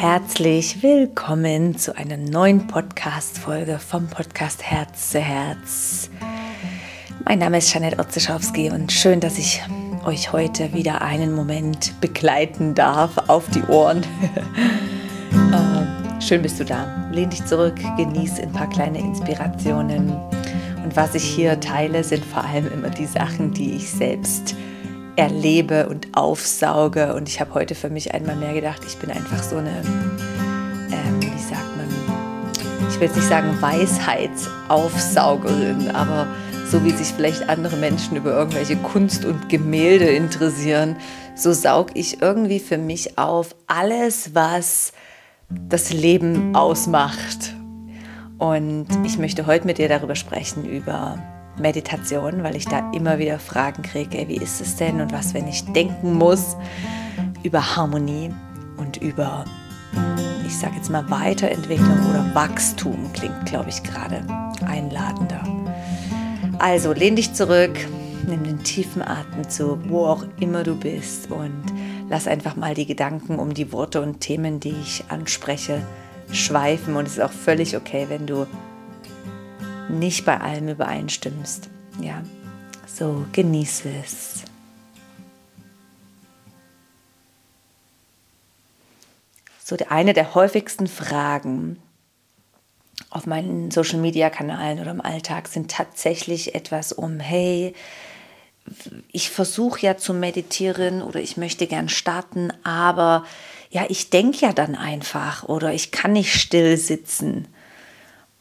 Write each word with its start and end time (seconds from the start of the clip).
Herzlich 0.00 0.80
willkommen 0.84 1.76
zu 1.76 1.96
einer 1.96 2.16
neuen 2.16 2.68
Podcast-Folge 2.68 3.80
vom 3.80 4.06
Podcast 4.06 4.62
Herz 4.62 5.10
zu 5.10 5.18
Herz. 5.18 6.08
Mein 7.24 7.40
Name 7.40 7.58
ist 7.58 7.74
Janette 7.74 7.98
Otzeschowski 7.98 8.70
und 8.70 8.92
schön, 8.92 9.18
dass 9.18 9.38
ich 9.38 9.60
euch 10.06 10.32
heute 10.32 10.72
wieder 10.72 11.02
einen 11.02 11.34
Moment 11.34 12.00
begleiten 12.00 12.76
darf 12.76 13.18
auf 13.26 13.50
die 13.50 13.64
Ohren. 13.64 14.04
äh, 15.32 16.22
schön 16.22 16.42
bist 16.42 16.60
du 16.60 16.64
da. 16.64 17.10
Lehn 17.10 17.30
dich 17.30 17.44
zurück, 17.44 17.74
genieß 17.96 18.38
ein 18.38 18.52
paar 18.52 18.68
kleine 18.68 19.00
Inspirationen. 19.00 20.12
Und 20.84 20.94
was 20.94 21.16
ich 21.16 21.24
hier 21.24 21.58
teile, 21.58 22.04
sind 22.04 22.24
vor 22.24 22.44
allem 22.44 22.70
immer 22.70 22.90
die 22.90 23.06
Sachen, 23.06 23.52
die 23.52 23.72
ich 23.72 23.90
selbst 23.90 24.54
erlebe 25.18 25.88
und 25.88 26.16
aufsauge. 26.16 27.14
Und 27.14 27.28
ich 27.28 27.40
habe 27.40 27.54
heute 27.54 27.74
für 27.74 27.90
mich 27.90 28.14
einmal 28.14 28.36
mehr 28.36 28.54
gedacht, 28.54 28.82
ich 28.86 28.96
bin 28.98 29.10
einfach 29.10 29.42
so 29.42 29.56
eine, 29.56 29.80
ähm, 29.80 31.20
wie 31.20 31.42
sagt 31.42 31.76
man, 31.76 31.88
ich 32.88 33.00
will 33.00 33.08
nicht 33.08 33.28
sagen 33.28 33.60
Weisheitsaufsaugerin, 33.60 35.90
aber 35.90 36.28
so 36.70 36.84
wie 36.84 36.92
sich 36.92 37.08
vielleicht 37.08 37.48
andere 37.48 37.76
Menschen 37.76 38.14
über 38.16 38.30
irgendwelche 38.32 38.76
Kunst 38.76 39.24
und 39.24 39.48
Gemälde 39.48 40.04
interessieren, 40.04 40.94
so 41.34 41.52
saug 41.52 41.88
ich 41.94 42.22
irgendwie 42.22 42.60
für 42.60 42.78
mich 42.78 43.18
auf 43.18 43.56
alles, 43.66 44.34
was 44.34 44.92
das 45.48 45.92
Leben 45.92 46.54
ausmacht. 46.54 47.56
Und 48.38 48.86
ich 49.04 49.18
möchte 49.18 49.46
heute 49.46 49.66
mit 49.66 49.78
dir 49.78 49.88
darüber 49.88 50.14
sprechen, 50.14 50.64
über 50.64 51.18
Meditation, 51.58 52.42
weil 52.42 52.56
ich 52.56 52.66
da 52.66 52.90
immer 52.92 53.18
wieder 53.18 53.38
Fragen 53.38 53.82
kriege, 53.82 54.28
wie 54.28 54.36
ist 54.36 54.60
es 54.60 54.76
denn 54.76 55.00
und 55.00 55.12
was, 55.12 55.34
wenn 55.34 55.48
ich 55.48 55.64
denken 55.72 56.14
muss, 56.14 56.56
über 57.42 57.76
Harmonie 57.76 58.30
und 58.76 58.96
über, 58.98 59.44
ich 60.46 60.56
sage 60.56 60.76
jetzt 60.76 60.90
mal, 60.90 61.08
Weiterentwicklung 61.10 61.98
oder 62.10 62.34
Wachstum 62.34 63.12
klingt, 63.12 63.46
glaube 63.46 63.68
ich, 63.68 63.82
gerade 63.82 64.22
einladender. 64.66 65.42
Also 66.58 66.92
lehn 66.92 67.16
dich 67.16 67.34
zurück, 67.34 67.78
nimm 68.26 68.44
den 68.44 68.62
tiefen 68.62 69.02
Atemzug, 69.02 69.78
wo 69.88 70.06
auch 70.06 70.24
immer 70.40 70.62
du 70.64 70.74
bist 70.74 71.30
und 71.30 71.64
lass 72.08 72.26
einfach 72.26 72.56
mal 72.56 72.74
die 72.74 72.86
Gedanken 72.86 73.38
um 73.38 73.54
die 73.54 73.72
Worte 73.72 74.00
und 74.00 74.20
Themen, 74.20 74.60
die 74.60 74.74
ich 74.82 75.04
anspreche, 75.08 75.82
schweifen 76.32 76.96
und 76.96 77.06
es 77.06 77.14
ist 77.14 77.22
auch 77.22 77.32
völlig 77.32 77.76
okay, 77.76 78.06
wenn 78.08 78.26
du 78.26 78.46
nicht 79.88 80.24
bei 80.24 80.40
allem 80.40 80.68
übereinstimmst. 80.68 81.68
Ja, 82.00 82.22
so 82.86 83.24
genieße 83.32 83.90
es. 84.04 84.44
So 89.64 89.76
eine 89.88 90.14
der 90.14 90.34
häufigsten 90.34 90.86
Fragen 90.86 91.82
auf 93.10 93.26
meinen 93.26 93.70
Social 93.70 93.98
Media 93.98 94.30
Kanälen 94.30 94.80
oder 94.80 94.90
im 94.90 95.00
Alltag 95.00 95.48
sind 95.48 95.70
tatsächlich 95.70 96.54
etwas 96.54 96.92
um, 96.92 97.20
hey, 97.20 97.74
ich 99.12 99.30
versuche 99.30 99.80
ja 99.80 99.96
zu 99.96 100.12
meditieren 100.12 101.02
oder 101.02 101.20
ich 101.20 101.36
möchte 101.36 101.66
gern 101.66 101.88
starten, 101.88 102.52
aber 102.64 103.24
ja, 103.70 103.86
ich 103.88 104.10
denke 104.10 104.38
ja 104.38 104.52
dann 104.52 104.74
einfach 104.74 105.44
oder 105.44 105.72
ich 105.72 105.90
kann 105.90 106.12
nicht 106.12 106.34
still 106.34 106.76
sitzen 106.76 107.48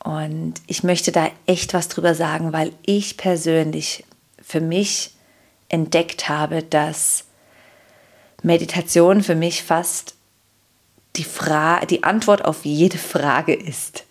und 0.03 0.56
ich 0.67 0.84
möchte 0.84 1.12
da 1.12 1.30
echt 1.45 1.73
was 1.73 1.88
drüber 1.88 2.16
sagen, 2.16 2.53
weil 2.53 2.72
ich 2.86 3.17
persönlich 3.17 4.06
für 4.42 4.62
mich 4.62 5.12
entdeckt 5.70 6.30
habe, 6.30 6.64
dass 6.64 7.26
Meditation 8.44 9.23
für 9.23 9.36
mich 9.36 9.64
fast 9.64 10.16
die, 11.16 11.23
Fra 11.23 11.81
die 11.86 12.03
Antwort 12.03 12.45
auf 12.45 12.64
jede 12.64 12.98
Frage 12.98 13.53
ist. 13.53 14.06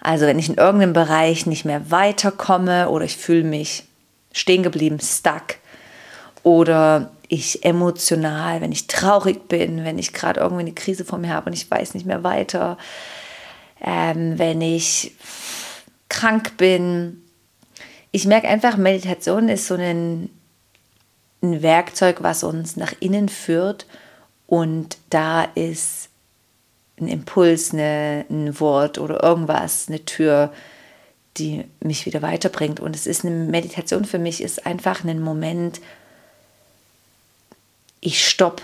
Also 0.00 0.26
wenn 0.26 0.38
ich 0.38 0.48
in 0.48 0.56
irgendeinem 0.56 0.94
Bereich 0.94 1.46
nicht 1.46 1.64
mehr 1.64 1.90
weiterkomme 1.90 2.88
oder 2.88 3.04
ich 3.04 3.16
fühle 3.16 3.44
mich 3.44 3.84
stehen 4.32 4.62
geblieben, 4.62 4.98
stuck 5.00 5.56
oder 6.42 7.10
ich 7.28 7.64
emotional, 7.64 8.60
wenn 8.60 8.72
ich 8.72 8.86
traurig 8.86 9.46
bin, 9.48 9.84
wenn 9.84 9.98
ich 9.98 10.12
gerade 10.12 10.40
irgendwie 10.40 10.62
eine 10.62 10.72
Krise 10.72 11.04
vor 11.04 11.18
mir 11.18 11.32
habe 11.32 11.46
und 11.46 11.52
ich 11.52 11.70
weiß 11.70 11.94
nicht 11.94 12.06
mehr 12.06 12.24
weiter, 12.24 12.78
ähm, 13.80 14.38
wenn 14.38 14.60
ich 14.60 15.14
krank 16.08 16.56
bin. 16.56 17.22
Ich 18.12 18.26
merke 18.26 18.48
einfach, 18.48 18.76
Meditation 18.76 19.48
ist 19.48 19.66
so 19.66 19.74
ein, 19.74 20.30
ein 21.42 21.62
Werkzeug, 21.62 22.22
was 22.22 22.42
uns 22.42 22.76
nach 22.76 22.92
innen 23.00 23.28
führt 23.28 23.86
und 24.46 24.98
da 25.10 25.44
ist 25.54 26.08
ein 27.00 27.08
Impuls, 27.08 27.72
eine, 27.72 28.26
ein 28.28 28.58
Wort 28.60 28.98
oder 28.98 29.22
irgendwas, 29.22 29.88
eine 29.88 30.04
Tür, 30.04 30.52
die 31.36 31.64
mich 31.80 32.04
wieder 32.04 32.20
weiterbringt. 32.22 32.80
Und 32.80 32.94
es 32.94 33.06
ist 33.06 33.24
eine 33.24 33.34
Meditation 33.34 34.04
für 34.04 34.18
mich, 34.18 34.42
ist 34.42 34.66
einfach 34.66 35.04
ein 35.04 35.20
Moment, 35.20 35.80
ich 38.00 38.26
stopp 38.26 38.62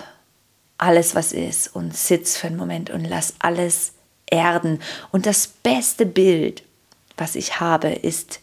alles, 0.78 1.14
was 1.14 1.32
ist 1.32 1.74
und 1.74 1.96
sitze 1.96 2.38
für 2.38 2.48
einen 2.48 2.56
Moment 2.56 2.90
und 2.90 3.04
lass 3.04 3.34
alles 3.38 3.92
erden. 4.30 4.80
Und 5.12 5.26
das 5.26 5.46
beste 5.46 6.06
Bild, 6.06 6.62
was 7.16 7.34
ich 7.34 7.60
habe, 7.60 7.88
ist 7.88 8.40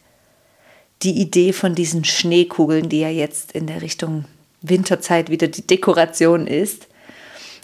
die 1.02 1.20
Idee 1.20 1.54
von 1.54 1.76
diesen 1.76 2.06
Schneekugeln, 2.06 2.90
die 2.90 3.02
ja 3.02 3.10
jetzt 3.10 3.52
in 3.52 3.68
der 3.68 3.82
Richtung 3.82 4.26
Winterzeit 4.62 5.30
wieder 5.30 5.48
die 5.48 5.68
Dekoration 5.68 6.48
ist. 6.48 6.88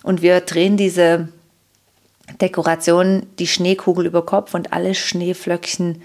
Und 0.04 0.22
wir 0.22 0.42
drehen 0.42 0.78
diese 0.78 1.30
Dekoration, 2.42 3.26
die 3.40 3.48
Schneekugel 3.48 4.06
über 4.06 4.26
Kopf 4.26 4.54
und 4.54 4.74
alle 4.74 4.94
Schneeflöckchen 4.94 6.02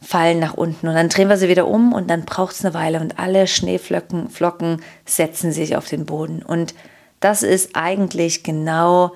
fallen 0.00 0.38
nach 0.38 0.54
unten. 0.54 0.86
Und 0.88 0.94
dann 0.94 1.08
drehen 1.08 1.28
wir 1.28 1.36
sie 1.36 1.48
wieder 1.48 1.66
um 1.66 1.92
und 1.92 2.08
dann 2.08 2.24
braucht 2.24 2.54
es 2.54 2.64
eine 2.64 2.74
Weile 2.74 3.00
und 3.00 3.18
alle 3.18 3.46
Schneeflocken 3.46 4.30
Flocken 4.30 4.82
setzen 5.04 5.52
sich 5.52 5.76
auf 5.76 5.88
den 5.88 6.06
Boden. 6.06 6.42
Und 6.42 6.74
das 7.20 7.42
ist 7.42 7.70
eigentlich 7.74 8.42
genau 8.42 9.12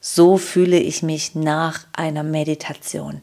so 0.00 0.38
fühle 0.38 0.78
ich 0.78 1.02
mich 1.02 1.34
nach 1.34 1.86
einer 1.92 2.22
Meditation, 2.22 3.20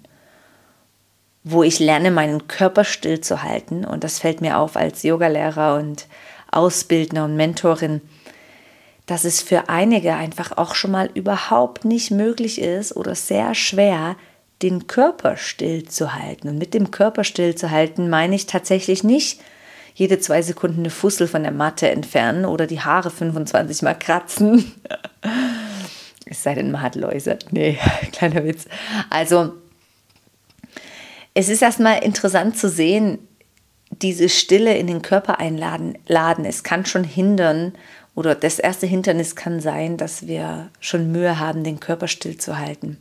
wo 1.43 1.63
ich 1.63 1.79
lerne, 1.79 2.11
meinen 2.11 2.47
Körper 2.47 2.83
stillzuhalten. 2.83 3.83
Und 3.83 4.03
das 4.03 4.19
fällt 4.19 4.41
mir 4.41 4.59
auf 4.59 4.77
als 4.77 5.01
Yogalehrer 5.01 5.75
und 5.75 6.07
Ausbildner 6.51 7.25
und 7.25 7.35
Mentorin, 7.35 8.01
dass 9.07 9.23
es 9.23 9.41
für 9.41 9.69
einige 9.69 10.13
einfach 10.13 10.55
auch 10.57 10.75
schon 10.75 10.91
mal 10.91 11.09
überhaupt 11.13 11.83
nicht 11.83 12.11
möglich 12.11 12.61
ist 12.61 12.95
oder 12.95 13.15
sehr 13.15 13.55
schwer, 13.55 14.15
den 14.61 14.87
Körper 14.87 15.37
stillzuhalten. 15.37 16.49
Und 16.49 16.57
mit 16.57 16.73
dem 16.73 16.91
Körper 16.91 17.23
stillzuhalten 17.23 18.09
meine 18.09 18.35
ich 18.35 18.45
tatsächlich 18.45 19.03
nicht, 19.03 19.41
jede 19.95 20.19
zwei 20.19 20.43
Sekunden 20.43 20.81
eine 20.81 20.89
Fussel 20.91 21.27
von 21.27 21.41
der 21.41 21.51
Matte 21.51 21.89
entfernen 21.89 22.45
oder 22.45 22.67
die 22.67 22.81
Haare 22.81 23.09
25 23.09 23.81
Mal 23.81 23.95
kratzen 23.95 24.75
Es 26.29 26.43
sei 26.43 26.55
denn, 26.55 26.71
man 26.71 26.81
hat 26.81 26.95
Läuse. 26.95 27.39
Nee, 27.51 27.77
kleiner 28.11 28.43
Witz. 28.43 28.65
Also, 29.09 29.53
es 31.33 31.49
ist 31.49 31.61
erstmal 31.61 32.03
interessant 32.03 32.57
zu 32.57 32.69
sehen, 32.69 33.19
diese 33.89 34.29
Stille 34.29 34.77
in 34.77 34.87
den 34.87 35.01
Körper 35.01 35.39
einladen. 35.39 35.97
Laden. 36.07 36.45
Es 36.45 36.63
kann 36.63 36.85
schon 36.85 37.03
hindern, 37.03 37.73
oder 38.15 38.33
das 38.33 38.57
erste 38.57 38.87
Hindernis 38.87 39.35
kann 39.35 39.59
sein, 39.59 39.97
dass 39.97 40.25
wir 40.25 40.71
schon 40.79 41.11
Mühe 41.11 41.39
haben, 41.39 41.63
den 41.63 41.79
Körper 41.79 42.07
stillzuhalten. 42.07 42.97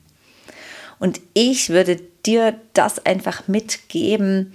Und 0.99 1.21
ich 1.33 1.71
würde 1.71 1.97
dir 2.27 2.61
das 2.75 3.05
einfach 3.05 3.49
mitgeben, 3.49 4.53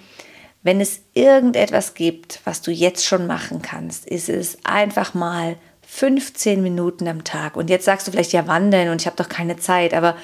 wenn 0.64 0.80
es 0.80 1.02
irgendetwas 1.14 1.96
gibt, 1.96 2.42
was 2.46 2.62
du 2.62 2.72
jetzt 2.72 3.06
schon 3.06 3.26
machen 3.26 3.62
kannst, 3.64 4.06
ist 4.06 4.30
es 4.30 4.60
einfach 4.64 5.16
mal 5.16 5.58
15 5.94 6.64
Minuten 6.64 7.06
am 7.10 7.26
Tag. 7.26 7.58
Und 7.58 7.70
jetzt 7.70 7.84
sagst 7.84 8.08
du 8.08 8.12
vielleicht, 8.12 8.32
ja, 8.32 8.48
wandeln 8.48 8.90
und 8.90 9.02
ich 9.02 9.08
habe 9.08 9.18
doch 9.18 9.28
keine 9.28 9.58
Zeit. 9.58 9.94
Aber 9.94 10.16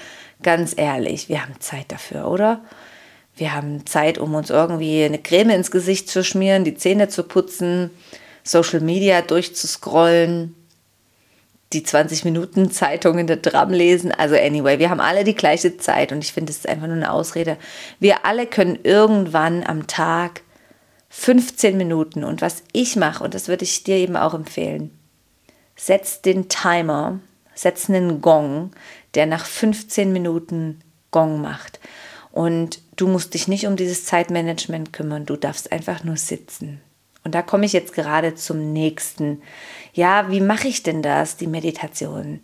ganz 0.42 0.74
ehrlich, 0.76 1.28
wir 1.28 1.44
haben 1.44 1.60
Zeit 1.60 1.92
dafür, 1.92 2.30
oder? 2.30 2.62
Wir 3.36 3.54
haben 3.54 3.86
Zeit, 3.86 4.18
um 4.18 4.34
uns 4.34 4.50
irgendwie 4.50 5.04
eine 5.04 5.20
Creme 5.20 5.52
ins 5.52 5.70
Gesicht 5.70 6.10
zu 6.10 6.24
schmieren, 6.24 6.64
die 6.64 6.76
Zähne 6.76 7.10
zu 7.10 7.24
putzen, 7.24 7.92
Social 8.44 8.80
Media 8.80 9.22
durchzuscrollen, 9.22 10.56
die 11.74 11.84
20 11.84 12.24
Minuten 12.24 12.72
Zeitung 12.72 13.20
in 13.20 13.28
der 13.28 13.42
Tram 13.42 13.72
lesen. 13.72 14.14
Also 14.14 14.36
anyway, 14.36 14.80
wir 14.80 14.90
haben 14.90 15.02
alle 15.02 15.26
die 15.26 15.36
gleiche 15.36 15.78
Zeit 15.78 16.14
und 16.14 16.24
ich 16.24 16.32
finde, 16.32 16.50
es 16.50 16.60
ist 16.60 16.70
einfach 16.70 16.88
nur 16.88 16.96
eine 16.96 17.12
Ausrede. 17.12 17.58
Wir 18.00 18.26
alle 18.26 18.48
können 18.48 18.80
irgendwann 18.84 19.66
am 19.66 19.86
Tag 19.86 20.42
15 21.10 21.76
Minuten 21.76 22.24
und 22.24 22.42
was 22.42 22.64
ich 22.72 22.96
mache, 22.96 23.24
und 23.24 23.34
das 23.34 23.50
würde 23.50 23.66
ich 23.66 23.84
dir 23.84 23.98
eben 23.98 24.16
auch 24.16 24.34
empfehlen, 24.34 24.97
setz 25.78 26.22
den 26.22 26.50
Timer, 26.50 27.20
setz 27.56 27.90
einen 27.90 28.20
Gong, 28.20 28.72
der 29.14 29.26
nach 29.26 29.46
15 29.46 30.12
Minuten 30.12 30.82
Gong 31.12 31.42
macht. 31.42 31.80
Und 32.32 32.82
du 32.98 33.08
musst 33.08 33.34
dich 33.34 33.48
nicht 33.48 33.66
um 33.66 33.78
dieses 33.78 34.06
Zeitmanagement 34.06 34.92
kümmern, 34.92 35.26
du 35.26 35.38
darfst 35.38 35.72
einfach 35.72 36.04
nur 36.04 36.18
sitzen. 36.18 36.82
Und 37.24 37.36
da 37.36 37.42
komme 37.42 37.66
ich 37.66 37.74
jetzt 37.74 37.94
gerade 37.94 38.36
zum 38.36 38.74
nächsten. 38.74 39.42
Ja, 39.94 40.30
wie 40.30 40.40
mache 40.40 40.68
ich 40.68 40.84
denn 40.84 41.02
das, 41.02 41.36
die 41.36 41.48
Meditation? 41.48 42.40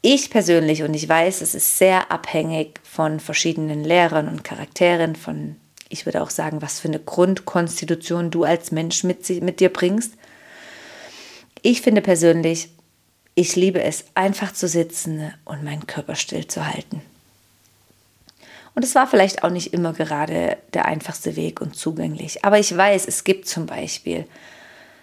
Ich 0.00 0.30
persönlich, 0.30 0.82
und 0.82 0.94
ich 0.94 1.08
weiß, 1.08 1.40
es 1.40 1.54
ist 1.54 1.78
sehr 1.78 2.10
abhängig 2.10 2.80
von 2.82 3.20
verschiedenen 3.20 3.84
Lehrern 3.84 4.28
und 4.28 4.44
Charakteren, 4.44 5.16
von, 5.16 5.56
ich 5.88 6.06
würde 6.06 6.22
auch 6.22 6.30
sagen, 6.30 6.62
was 6.62 6.80
für 6.80 6.88
eine 6.88 7.00
Grundkonstitution 7.00 8.30
du 8.30 8.44
als 8.44 8.70
Mensch 8.70 9.04
mit, 9.04 9.28
mit 9.42 9.60
dir 9.60 9.72
bringst. 9.72 10.14
Ich 11.62 11.82
finde 11.82 12.00
persönlich, 12.00 12.70
ich 13.34 13.56
liebe 13.56 13.82
es, 13.82 14.04
einfach 14.14 14.52
zu 14.52 14.66
sitzen 14.66 15.32
und 15.44 15.64
meinen 15.64 15.86
Körper 15.86 16.14
still 16.14 16.46
zu 16.46 16.66
halten. 16.66 17.02
Und 18.74 18.84
es 18.84 18.94
war 18.94 19.06
vielleicht 19.06 19.42
auch 19.42 19.50
nicht 19.50 19.72
immer 19.72 19.92
gerade 19.92 20.56
der 20.72 20.84
einfachste 20.84 21.34
Weg 21.36 21.60
und 21.60 21.74
zugänglich. 21.74 22.44
Aber 22.44 22.58
ich 22.58 22.76
weiß, 22.76 23.06
es 23.06 23.24
gibt 23.24 23.48
zum 23.48 23.66
Beispiel 23.66 24.24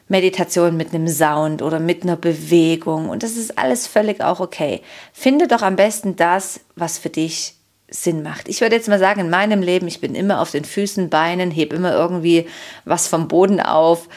Meditation 0.07 0.77
mit 0.77 0.93
einem 0.93 1.07
Sound 1.07 1.61
oder 1.61 1.79
mit 1.79 2.03
einer 2.03 2.15
Bewegung 2.15 3.09
und 3.09 3.23
das 3.23 3.37
ist 3.37 3.57
alles 3.57 3.87
völlig 3.87 4.21
auch 4.21 4.39
okay. 4.39 4.81
Finde 5.13 5.47
doch 5.47 5.61
am 5.61 5.75
besten 5.75 6.15
das, 6.15 6.61
was 6.75 6.97
für 6.97 7.09
dich 7.09 7.55
Sinn 7.89 8.23
macht. 8.23 8.47
Ich 8.47 8.61
würde 8.61 8.75
jetzt 8.75 8.87
mal 8.87 8.99
sagen, 8.99 9.21
in 9.21 9.29
meinem 9.29 9.61
Leben, 9.61 9.87
ich 9.87 10.01
bin 10.01 10.15
immer 10.15 10.41
auf 10.41 10.51
den 10.51 10.65
Füßen, 10.65 11.09
Beinen, 11.09 11.51
hebe 11.51 11.75
immer 11.75 11.93
irgendwie 11.93 12.47
was 12.83 13.07
vom 13.07 13.27
Boden 13.27 13.59
auf. 13.59 14.07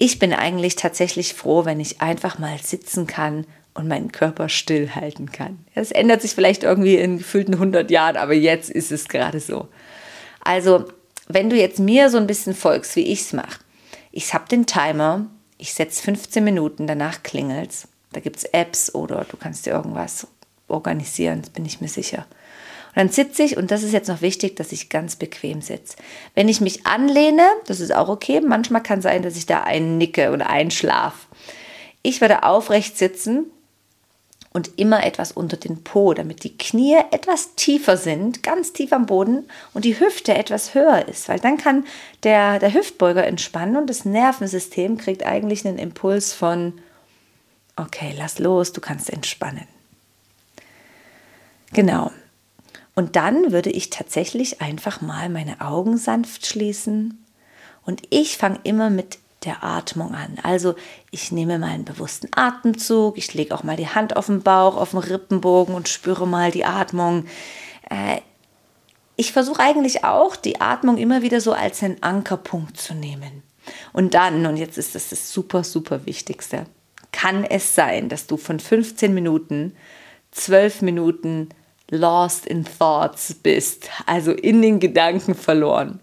Ich 0.00 0.20
bin 0.20 0.32
eigentlich 0.32 0.76
tatsächlich 0.76 1.34
froh, 1.34 1.64
wenn 1.64 1.80
ich 1.80 2.00
einfach 2.00 2.38
mal 2.38 2.56
sitzen 2.62 3.08
kann 3.08 3.44
und 3.74 3.88
meinen 3.88 4.12
Körper 4.12 4.48
stillhalten 4.48 5.32
kann. 5.32 5.58
Es 5.74 5.90
ändert 5.90 6.22
sich 6.22 6.32
vielleicht 6.36 6.62
irgendwie 6.62 6.94
in 6.94 7.18
gefühlten 7.18 7.54
100 7.54 7.90
Jahren, 7.90 8.16
aber 8.16 8.32
jetzt 8.32 8.70
ist 8.70 8.92
es 8.92 9.08
gerade 9.08 9.40
so. 9.40 9.66
Also, 10.40 10.84
wenn 11.26 11.50
du 11.50 11.56
jetzt 11.56 11.80
mir 11.80 12.10
so 12.10 12.16
ein 12.16 12.28
bisschen 12.28 12.54
folgst, 12.54 12.94
wie 12.94 13.08
ich 13.08 13.22
es 13.22 13.32
mache, 13.32 13.58
ich 14.12 14.32
habe 14.34 14.48
den 14.48 14.66
Timer, 14.66 15.26
ich 15.58 15.74
setze 15.74 16.00
15 16.04 16.44
Minuten, 16.44 16.86
danach 16.86 17.24
klingelt 17.24 17.72
es. 17.72 17.88
Da 18.12 18.20
gibt 18.20 18.36
es 18.36 18.44
Apps 18.44 18.94
oder 18.94 19.26
du 19.28 19.36
kannst 19.36 19.66
dir 19.66 19.72
irgendwas 19.72 20.28
organisieren, 20.68 21.42
bin 21.54 21.66
ich 21.66 21.80
mir 21.80 21.88
sicher. 21.88 22.24
Und 22.98 23.04
dann 23.04 23.08
sitze 23.10 23.44
ich, 23.44 23.56
und 23.56 23.70
das 23.70 23.84
ist 23.84 23.92
jetzt 23.92 24.08
noch 24.08 24.22
wichtig, 24.22 24.56
dass 24.56 24.72
ich 24.72 24.88
ganz 24.88 25.14
bequem 25.14 25.62
sitze. 25.62 25.96
Wenn 26.34 26.48
ich 26.48 26.60
mich 26.60 26.84
anlehne, 26.84 27.46
das 27.66 27.78
ist 27.78 27.94
auch 27.94 28.08
okay, 28.08 28.40
manchmal 28.40 28.82
kann 28.82 29.02
sein, 29.02 29.22
dass 29.22 29.36
ich 29.36 29.46
da 29.46 29.62
einnicke 29.62 30.32
oder 30.32 30.50
einschlafe. 30.50 31.28
Ich 32.02 32.20
werde 32.20 32.42
aufrecht 32.42 32.98
sitzen, 32.98 33.52
und 34.50 34.78
immer 34.78 35.04
etwas 35.04 35.30
unter 35.30 35.56
den 35.56 35.84
Po, 35.84 36.14
damit 36.14 36.42
die 36.42 36.56
Knie 36.56 36.96
etwas 37.12 37.54
tiefer 37.54 37.96
sind, 37.96 38.42
ganz 38.42 38.72
tief 38.72 38.92
am 38.92 39.06
Boden 39.06 39.46
und 39.74 39.84
die 39.84 40.00
Hüfte 40.00 40.34
etwas 40.34 40.74
höher 40.74 41.06
ist, 41.06 41.28
weil 41.28 41.38
dann 41.38 41.58
kann 41.58 41.84
der, 42.24 42.58
der 42.58 42.74
Hüftbeuger 42.74 43.24
entspannen 43.24 43.76
und 43.76 43.88
das 43.88 44.06
Nervensystem 44.06 44.96
kriegt 44.96 45.24
eigentlich 45.24 45.64
einen 45.64 45.78
Impuls 45.78 46.32
von, 46.32 46.72
okay, 47.76 48.12
lass 48.18 48.40
los, 48.40 48.72
du 48.72 48.80
kannst 48.80 49.10
entspannen. 49.10 49.68
Genau. 51.72 52.10
Und 52.98 53.14
dann 53.14 53.52
würde 53.52 53.70
ich 53.70 53.90
tatsächlich 53.90 54.60
einfach 54.60 55.00
mal 55.00 55.28
meine 55.28 55.60
Augen 55.60 55.98
sanft 55.98 56.46
schließen 56.48 57.24
und 57.84 58.02
ich 58.10 58.36
fange 58.36 58.58
immer 58.64 58.90
mit 58.90 59.20
der 59.44 59.62
Atmung 59.62 60.16
an. 60.16 60.38
Also 60.42 60.74
ich 61.12 61.30
nehme 61.30 61.60
mal 61.60 61.68
einen 61.68 61.84
bewussten 61.84 62.28
Atemzug, 62.34 63.16
ich 63.16 63.32
lege 63.34 63.54
auch 63.54 63.62
mal 63.62 63.76
die 63.76 63.86
Hand 63.86 64.16
auf 64.16 64.26
den 64.26 64.42
Bauch, 64.42 64.76
auf 64.76 64.90
den 64.90 64.98
Rippenbogen 64.98 65.76
und 65.76 65.88
spüre 65.88 66.26
mal 66.26 66.50
die 66.50 66.64
Atmung. 66.64 67.26
Äh, 67.88 68.20
ich 69.14 69.30
versuche 69.30 69.62
eigentlich 69.62 70.02
auch, 70.02 70.34
die 70.34 70.60
Atmung 70.60 70.98
immer 70.98 71.22
wieder 71.22 71.40
so 71.40 71.52
als 71.52 71.84
einen 71.84 72.02
Ankerpunkt 72.02 72.80
zu 72.80 72.94
nehmen. 72.94 73.44
Und 73.92 74.14
dann, 74.14 74.44
und 74.44 74.56
jetzt 74.56 74.76
ist 74.76 74.96
das 74.96 75.10
das 75.10 75.32
super, 75.32 75.62
super 75.62 76.04
Wichtigste, 76.04 76.64
kann 77.12 77.44
es 77.44 77.76
sein, 77.76 78.08
dass 78.08 78.26
du 78.26 78.36
von 78.36 78.58
15 78.58 79.14
Minuten 79.14 79.76
12 80.32 80.82
Minuten 80.82 81.50
lost 81.90 82.46
in 82.46 82.64
thoughts 82.64 83.34
bist, 83.34 83.90
also 84.06 84.32
in 84.32 84.62
den 84.62 84.80
Gedanken 84.80 85.34
verloren. 85.34 86.00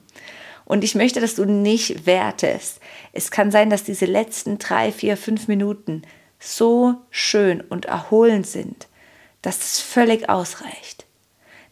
Und 0.65 0.83
ich 0.83 0.95
möchte, 0.95 1.19
dass 1.21 1.35
du 1.35 1.45
nicht 1.45 2.07
wertest. 2.07 2.79
Es 3.13 3.29
kann 3.29 3.51
sein, 3.51 3.69
dass 3.69 3.83
diese 3.83 4.05
letzten 4.05 4.57
drei, 4.57 4.91
vier, 4.91 5.15
fünf 5.15 5.47
Minuten 5.47 6.01
so 6.39 6.95
schön 7.11 7.61
und 7.61 7.85
erholend 7.85 8.47
sind, 8.47 8.87
dass 9.41 9.59
es 9.59 9.79
völlig 9.79 10.27
ausreicht. 10.27 11.05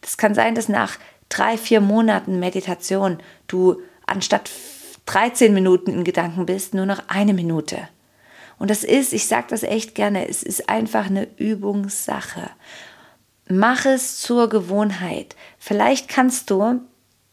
Das 0.00 0.16
kann 0.16 0.34
sein, 0.34 0.54
dass 0.54 0.68
nach 0.68 0.98
drei, 1.28 1.58
vier 1.58 1.80
Monaten 1.80 2.38
Meditation 2.38 3.18
du 3.48 3.80
anstatt 4.06 4.50
13 5.06 5.52
Minuten 5.52 5.90
in 5.90 6.04
Gedanken 6.04 6.46
bist, 6.46 6.74
nur 6.74 6.86
noch 6.86 7.02
eine 7.08 7.34
Minute. 7.34 7.88
Und 8.58 8.70
das 8.70 8.84
ist, 8.84 9.12
ich 9.12 9.26
sage 9.26 9.46
das 9.50 9.62
echt 9.62 9.94
gerne, 9.94 10.28
es 10.28 10.42
ist 10.42 10.68
einfach 10.68 11.06
eine 11.06 11.26
Übungssache. 11.36 12.50
Mach 13.48 13.84
es 13.84 14.20
zur 14.20 14.48
Gewohnheit. 14.48 15.36
Vielleicht 15.58 16.08
kannst 16.08 16.50
du 16.50 16.80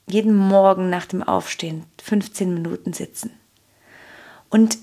jeden 0.07 0.35
Morgen 0.35 0.89
nach 0.89 1.05
dem 1.05 1.23
Aufstehen 1.23 1.85
15 2.03 2.53
Minuten 2.53 2.93
sitzen. 2.93 3.31
Und 4.49 4.77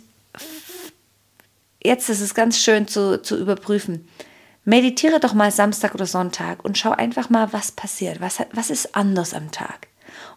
jetzt 1.83 2.09
ist 2.09 2.21
es 2.21 2.35
ganz 2.35 2.59
schön 2.59 2.89
zu, 2.89 3.21
zu 3.23 3.37
überprüfen. 3.37 4.09
Meditiere 4.65 5.21
doch 5.21 5.35
mal 5.35 5.51
Samstag 5.51 5.95
oder 5.95 6.07
Sonntag 6.07 6.65
und 6.65 6.79
schau 6.79 6.91
einfach 6.91 7.31
mal, 7.31 7.53
was 7.53 7.73
passiert. 7.73 8.21
Was, 8.21 8.39
was 8.53 8.71
ist 8.71 8.97
anders 8.97 9.35
am 9.35 9.51
Tag? 9.51 9.89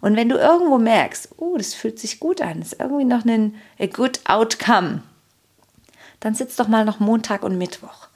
Und 0.01 0.15
wenn 0.15 0.29
du 0.29 0.37
irgendwo 0.37 0.77
merkst, 0.77 1.29
oh, 1.37 1.57
das 1.57 1.73
fühlt 1.73 1.99
sich 1.99 2.19
gut 2.19 2.41
an, 2.41 2.61
ist 2.61 2.77
irgendwie 2.79 3.05
noch 3.05 3.25
ein 3.25 3.55
a 3.79 3.85
good 3.85 4.19
outcome, 4.25 5.03
dann 6.19 6.35
sitz 6.35 6.55
doch 6.55 6.67
mal 6.67 6.85
noch 6.85 6.99
Montag 6.99 7.43
und 7.43 7.57
Mittwoch. 7.57 8.07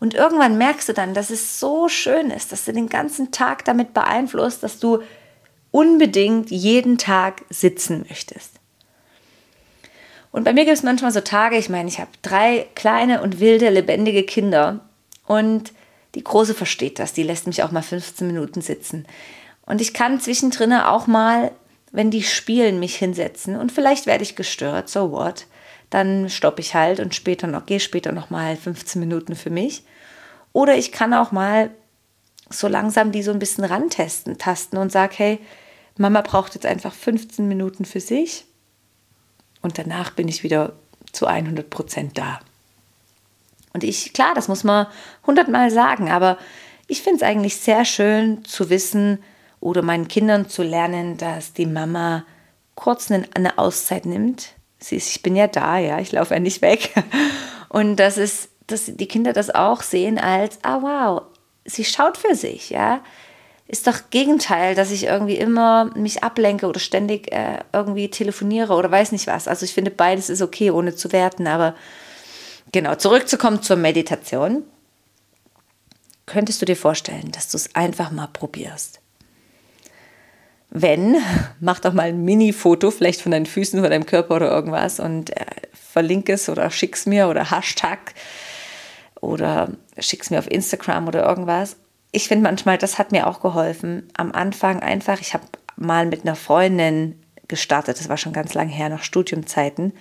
Und 0.00 0.14
irgendwann 0.14 0.56
merkst 0.58 0.88
du 0.88 0.94
dann, 0.94 1.12
dass 1.12 1.28
es 1.30 1.60
so 1.60 1.88
schön 1.88 2.30
ist, 2.30 2.52
dass 2.52 2.64
du 2.64 2.72
den 2.72 2.88
ganzen 2.88 3.30
Tag 3.30 3.66
damit 3.66 3.92
beeinflusst, 3.92 4.62
dass 4.62 4.78
du 4.78 5.02
unbedingt 5.70 6.50
jeden 6.50 6.98
Tag 6.98 7.42
sitzen 7.50 8.06
möchtest. 8.08 8.54
Und 10.32 10.44
bei 10.44 10.52
mir 10.52 10.64
gibt 10.64 10.76
es 10.76 10.82
manchmal 10.82 11.12
so 11.12 11.20
Tage, 11.20 11.56
ich 11.56 11.68
meine, 11.68 11.88
ich 11.88 12.00
habe 12.00 12.10
drei 12.22 12.66
kleine 12.74 13.20
und 13.22 13.40
wilde, 13.40 13.68
lebendige 13.68 14.22
Kinder 14.22 14.80
und 15.26 15.72
die 16.14 16.24
Große 16.24 16.54
versteht 16.54 16.98
das, 16.98 17.12
die 17.12 17.22
lässt 17.22 17.46
mich 17.46 17.62
auch 17.62 17.70
mal 17.70 17.82
15 17.82 18.26
Minuten 18.26 18.62
sitzen. 18.62 19.06
Und 19.66 19.80
ich 19.80 19.92
kann 19.92 20.20
zwischendrin 20.20 20.72
auch 20.72 21.06
mal, 21.06 21.52
wenn 21.92 22.10
die 22.10 22.22
spielen, 22.22 22.80
mich 22.80 22.96
hinsetzen 22.96 23.56
und 23.56 23.70
vielleicht 23.70 24.06
werde 24.06 24.22
ich 24.22 24.34
gestört, 24.34 24.88
so 24.88 25.12
what. 25.12 25.46
Dann 25.90 26.30
stoppe 26.30 26.60
ich 26.60 26.74
halt 26.74 27.00
und 27.00 27.14
später 27.14 27.46
noch, 27.46 27.66
gehe 27.66 27.80
später 27.80 28.12
noch 28.12 28.30
mal 28.30 28.56
15 28.56 29.00
Minuten 29.00 29.34
für 29.34 29.50
mich. 29.50 29.84
Oder 30.52 30.76
ich 30.76 30.92
kann 30.92 31.12
auch 31.14 31.32
mal 31.32 31.70
so 32.48 32.68
langsam 32.68 33.12
die 33.12 33.22
so 33.22 33.30
ein 33.30 33.38
bisschen 33.38 33.64
rantesten, 33.64 34.38
tasten 34.38 34.76
und 34.76 34.90
sage, 34.90 35.14
hey, 35.16 35.38
Mama 35.96 36.22
braucht 36.22 36.54
jetzt 36.54 36.66
einfach 36.66 36.92
15 36.92 37.46
Minuten 37.46 37.84
für 37.84 38.00
sich 38.00 38.44
und 39.62 39.78
danach 39.78 40.10
bin 40.12 40.28
ich 40.28 40.42
wieder 40.42 40.72
zu 41.12 41.26
100 41.26 41.68
Prozent 41.68 42.18
da. 42.18 42.40
Und 43.72 43.84
ich, 43.84 44.12
klar, 44.12 44.34
das 44.34 44.48
muss 44.48 44.64
man 44.64 44.86
hundertmal 45.26 45.70
sagen, 45.70 46.10
aber 46.10 46.38
ich 46.88 47.02
finde 47.02 47.18
es 47.18 47.22
eigentlich 47.22 47.56
sehr 47.56 47.84
schön 47.84 48.44
zu 48.44 48.68
wissen 48.70 49.22
oder 49.60 49.82
meinen 49.82 50.08
Kindern 50.08 50.48
zu 50.48 50.62
lernen, 50.62 51.16
dass 51.18 51.52
die 51.52 51.66
Mama 51.66 52.24
kurz 52.74 53.10
eine 53.10 53.58
Auszeit 53.58 54.06
nimmt. 54.06 54.54
Sie 54.80 54.96
ist, 54.96 55.10
ich 55.10 55.22
bin 55.22 55.36
ja 55.36 55.46
da, 55.46 55.78
ja, 55.78 55.98
ich 56.00 56.12
laufe 56.12 56.34
ja 56.34 56.40
nicht 56.40 56.62
weg. 56.62 56.92
Und 57.68 57.96
das 57.96 58.18
ist, 58.18 58.48
dass 58.66 58.86
die 58.86 59.08
Kinder 59.08 59.32
das 59.32 59.50
auch 59.50 59.82
sehen 59.82 60.18
als, 60.18 60.58
ah 60.62 60.80
wow, 60.82 61.22
sie 61.64 61.84
schaut 61.84 62.16
für 62.16 62.34
sich, 62.34 62.70
ja 62.70 63.00
ist 63.70 63.86
doch 63.86 64.10
Gegenteil, 64.10 64.74
dass 64.74 64.90
ich 64.90 65.04
irgendwie 65.04 65.36
immer 65.36 65.96
mich 65.96 66.24
ablenke 66.24 66.66
oder 66.66 66.80
ständig 66.80 67.30
äh, 67.32 67.60
irgendwie 67.72 68.10
telefoniere 68.10 68.74
oder 68.74 68.90
weiß 68.90 69.12
nicht 69.12 69.28
was. 69.28 69.46
Also 69.46 69.64
ich 69.64 69.72
finde, 69.72 69.92
beides 69.92 70.28
ist 70.28 70.42
okay, 70.42 70.72
ohne 70.72 70.96
zu 70.96 71.12
werten. 71.12 71.46
Aber 71.46 71.76
genau, 72.72 72.96
zurückzukommen 72.96 73.62
zur 73.62 73.76
Meditation. 73.76 74.64
Könntest 76.26 76.60
du 76.60 76.66
dir 76.66 76.74
vorstellen, 76.74 77.30
dass 77.30 77.48
du 77.48 77.56
es 77.56 77.72
einfach 77.76 78.10
mal 78.10 78.26
probierst? 78.32 79.00
Wenn, 80.70 81.16
mach 81.60 81.80
doch 81.80 81.92
mal 81.92 82.08
ein 82.08 82.24
Mini-Foto, 82.24 82.90
vielleicht 82.90 83.22
von 83.22 83.32
deinen 83.32 83.46
Füßen 83.46 83.78
oder 83.78 83.90
deinem 83.90 84.06
Körper 84.06 84.36
oder 84.36 84.50
irgendwas 84.50 85.00
und 85.00 85.36
äh, 85.36 85.44
verlinke 85.72 86.32
es 86.32 86.48
oder 86.48 86.70
schick's 86.70 87.06
mir 87.06 87.28
oder 87.28 87.50
Hashtag 87.50 88.14
oder 89.20 89.70
schick's 89.98 90.30
mir 90.30 90.38
auf 90.38 90.50
Instagram 90.50 91.08
oder 91.08 91.26
irgendwas 91.28 91.76
ich 92.12 92.28
finde 92.28 92.44
manchmal, 92.44 92.78
das 92.78 92.98
hat 92.98 93.12
mir 93.12 93.26
auch 93.26 93.40
geholfen. 93.40 94.08
Am 94.16 94.32
Anfang 94.32 94.80
einfach, 94.80 95.20
ich 95.20 95.34
habe 95.34 95.44
mal 95.76 96.06
mit 96.06 96.22
einer 96.22 96.36
Freundin 96.36 97.20
gestartet, 97.48 97.98
das 97.98 98.08
war 98.08 98.16
schon 98.16 98.32
ganz 98.32 98.54
lange 98.54 98.72
her, 98.72 98.88
nach 98.88 99.02
Studiumzeiten. 99.02 99.92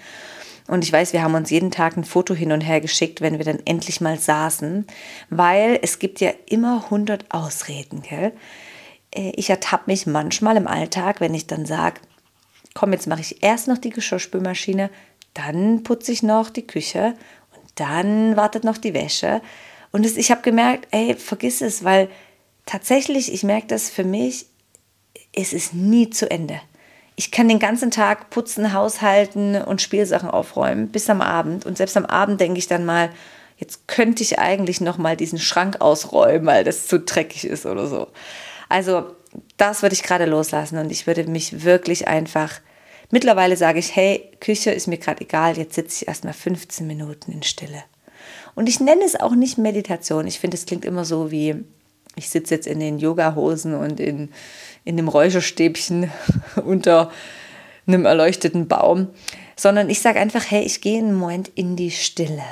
Und 0.67 0.83
ich 0.83 0.93
weiß, 0.93 1.13
wir 1.13 1.23
haben 1.23 1.33
uns 1.33 1.49
jeden 1.49 1.71
Tag 1.71 1.97
ein 1.97 2.03
Foto 2.03 2.35
hin 2.35 2.51
und 2.51 2.61
her 2.61 2.79
geschickt, 2.79 3.21
wenn 3.21 3.37
wir 3.39 3.45
dann 3.45 3.59
endlich 3.65 4.01
mal 4.01 4.19
saßen, 4.19 4.85
weil 5.29 5.79
es 5.81 5.97
gibt 5.97 6.19
ja 6.19 6.31
immer 6.45 6.83
100 6.85 7.25
Ausreden, 7.29 8.03
gell? 8.03 8.33
Äh, 9.13 9.31
ich 9.35 9.49
ertappe 9.49 9.83
mich 9.87 10.05
manchmal 10.05 10.57
im 10.57 10.67
Alltag, 10.67 11.21
wenn 11.21 11.33
ich 11.33 11.47
dann 11.47 11.65
sage, 11.65 12.01
komm, 12.73 12.93
jetzt 12.93 13.07
mache 13.07 13.21
ich 13.21 13.43
erst 13.43 13.67
noch 13.67 13.77
die 13.77 13.89
Geschirrspülmaschine, 13.89 14.89
dann 15.33 15.83
putze 15.83 16.11
ich 16.11 16.23
noch 16.23 16.49
die 16.49 16.67
Küche 16.67 17.13
und 17.55 17.71
dann 17.75 18.35
wartet 18.35 18.63
noch 18.63 18.77
die 18.77 18.93
Wäsche 18.93 19.41
Und 19.91 20.05
das, 20.05 20.17
ich 20.17 20.31
habe 20.31 20.41
gemerkt, 20.41 20.87
ey, 20.91 21.15
vergiss 21.15 21.61
es, 21.61 21.83
weil 21.83 22.09
tatsächlich, 22.65 23.33
ich 23.33 23.43
merke 23.43 23.67
das 23.67 23.89
für 23.89 24.03
mich, 24.03 24.45
es 25.33 25.53
ist 25.53 25.73
nie 25.73 26.09
zu 26.09 26.29
Ende. 26.29 26.61
Ich 27.15 27.31
kann 27.31 27.49
den 27.49 27.59
ganzen 27.59 27.91
Tag 27.91 28.29
putzen, 28.29 28.73
haushalten 28.73 29.61
und 29.61 29.81
Spielsachen 29.81 30.29
aufräumen 30.29 30.87
bis 30.87 31.09
am 31.09 31.21
Abend. 31.21 31.65
Und 31.65 31.77
selbst 31.77 31.97
am 31.97 32.05
Abend 32.05 32.39
denke 32.39 32.59
ich 32.59 32.67
dann 32.67 32.85
mal, 32.85 33.09
jetzt 33.57 33.87
könnte 33.87 34.23
ich 34.23 34.39
eigentlich 34.39 34.79
noch 34.79 34.97
mal 34.97 35.17
diesen 35.17 35.39
Schrank 35.39 35.81
ausräumen, 35.81 36.45
weil 36.45 36.63
das 36.63 36.87
zu 36.87 36.99
dreckig 36.99 37.45
ist 37.45 37.65
oder 37.65 37.87
so. 37.87 38.07
Also 38.69 39.15
das 39.57 39.81
würde 39.81 39.93
ich 39.93 40.03
gerade 40.03 40.25
loslassen 40.25 40.77
und 40.77 40.91
ich 40.91 41.07
würde 41.07 41.25
mich 41.25 41.63
wirklich 41.63 42.07
einfach, 42.07 42.61
mittlerweile 43.11 43.57
sage 43.57 43.79
ich, 43.79 43.95
hey, 43.95 44.31
Küche 44.39 44.71
ist 44.71 44.87
mir 44.87 44.97
gerade 44.97 45.21
egal, 45.21 45.57
jetzt 45.57 45.75
sitze 45.75 46.03
ich 46.03 46.07
erstmal 46.07 46.33
15 46.33 46.87
Minuten 46.87 47.31
in 47.31 47.43
Stille. 47.43 47.83
Und 48.55 48.69
ich 48.69 48.79
nenne 48.79 49.03
es 49.03 49.19
auch 49.19 49.35
nicht 49.35 49.57
Meditation. 49.57 50.27
Ich 50.27 50.39
finde, 50.39 50.57
es 50.57 50.65
klingt 50.65 50.85
immer 50.85 51.05
so 51.05 51.31
wie, 51.31 51.55
ich 52.15 52.29
sitze 52.29 52.55
jetzt 52.55 52.67
in 52.67 52.79
den 52.79 52.99
Yoga-Hosen 52.99 53.73
und 53.73 53.99
in, 53.99 54.29
in 54.85 54.97
einem 54.97 55.07
Räucherstäbchen 55.07 56.11
unter 56.65 57.11
einem 57.87 58.05
erleuchteten 58.05 58.67
Baum, 58.67 59.07
sondern 59.55 59.89
ich 59.89 60.01
sage 60.01 60.19
einfach, 60.19 60.45
hey, 60.49 60.63
ich 60.63 60.81
gehe 60.81 60.99
einen 60.99 61.15
Moment 61.15 61.49
in 61.55 61.75
die 61.75 61.91
Stille. 61.91 62.43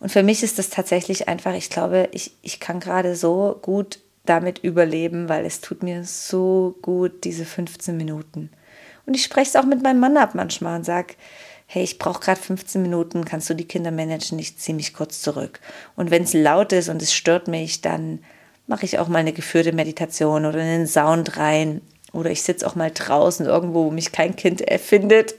Und 0.00 0.12
für 0.12 0.22
mich 0.22 0.42
ist 0.42 0.58
das 0.58 0.70
tatsächlich 0.70 1.28
einfach, 1.28 1.54
ich 1.54 1.70
glaube, 1.70 2.08
ich, 2.12 2.32
ich 2.42 2.60
kann 2.60 2.80
gerade 2.80 3.16
so 3.16 3.58
gut 3.62 3.98
damit 4.24 4.58
überleben, 4.58 5.28
weil 5.28 5.44
es 5.44 5.60
tut 5.60 5.82
mir 5.82 6.04
so 6.04 6.76
gut, 6.82 7.24
diese 7.24 7.44
15 7.44 7.96
Minuten. 7.96 8.50
Und 9.06 9.14
ich 9.14 9.24
spreche 9.24 9.48
es 9.48 9.56
auch 9.56 9.64
mit 9.64 9.82
meinem 9.82 10.00
Mann 10.00 10.16
ab 10.16 10.34
manchmal 10.34 10.76
und 10.78 10.84
sage, 10.84 11.14
hey, 11.66 11.82
ich 11.82 11.98
brauche 11.98 12.20
gerade 12.20 12.40
15 12.40 12.80
Minuten, 12.80 13.24
kannst 13.24 13.48
du 13.50 13.54
die 13.54 13.66
Kinder 13.66 13.90
managen? 13.90 14.38
Ich 14.38 14.58
ziehe 14.58 14.76
mich 14.76 14.94
kurz 14.94 15.20
zurück. 15.20 15.60
Und 15.96 16.10
wenn 16.10 16.22
es 16.22 16.34
laut 16.34 16.72
ist 16.72 16.88
und 16.88 17.02
es 17.02 17.12
stört 17.12 17.48
mich, 17.48 17.80
dann 17.80 18.20
mache 18.66 18.84
ich 18.84 18.98
auch 18.98 19.08
mal 19.08 19.18
eine 19.18 19.32
geführte 19.32 19.72
Meditation 19.72 20.46
oder 20.46 20.60
einen 20.60 20.86
Sound 20.86 21.36
rein. 21.36 21.80
Oder 22.12 22.30
ich 22.30 22.42
sitze 22.42 22.66
auch 22.66 22.74
mal 22.74 22.90
draußen 22.90 23.46
irgendwo, 23.46 23.86
wo 23.86 23.90
mich 23.90 24.12
kein 24.12 24.36
Kind 24.36 24.60
erfindet. 24.60 25.34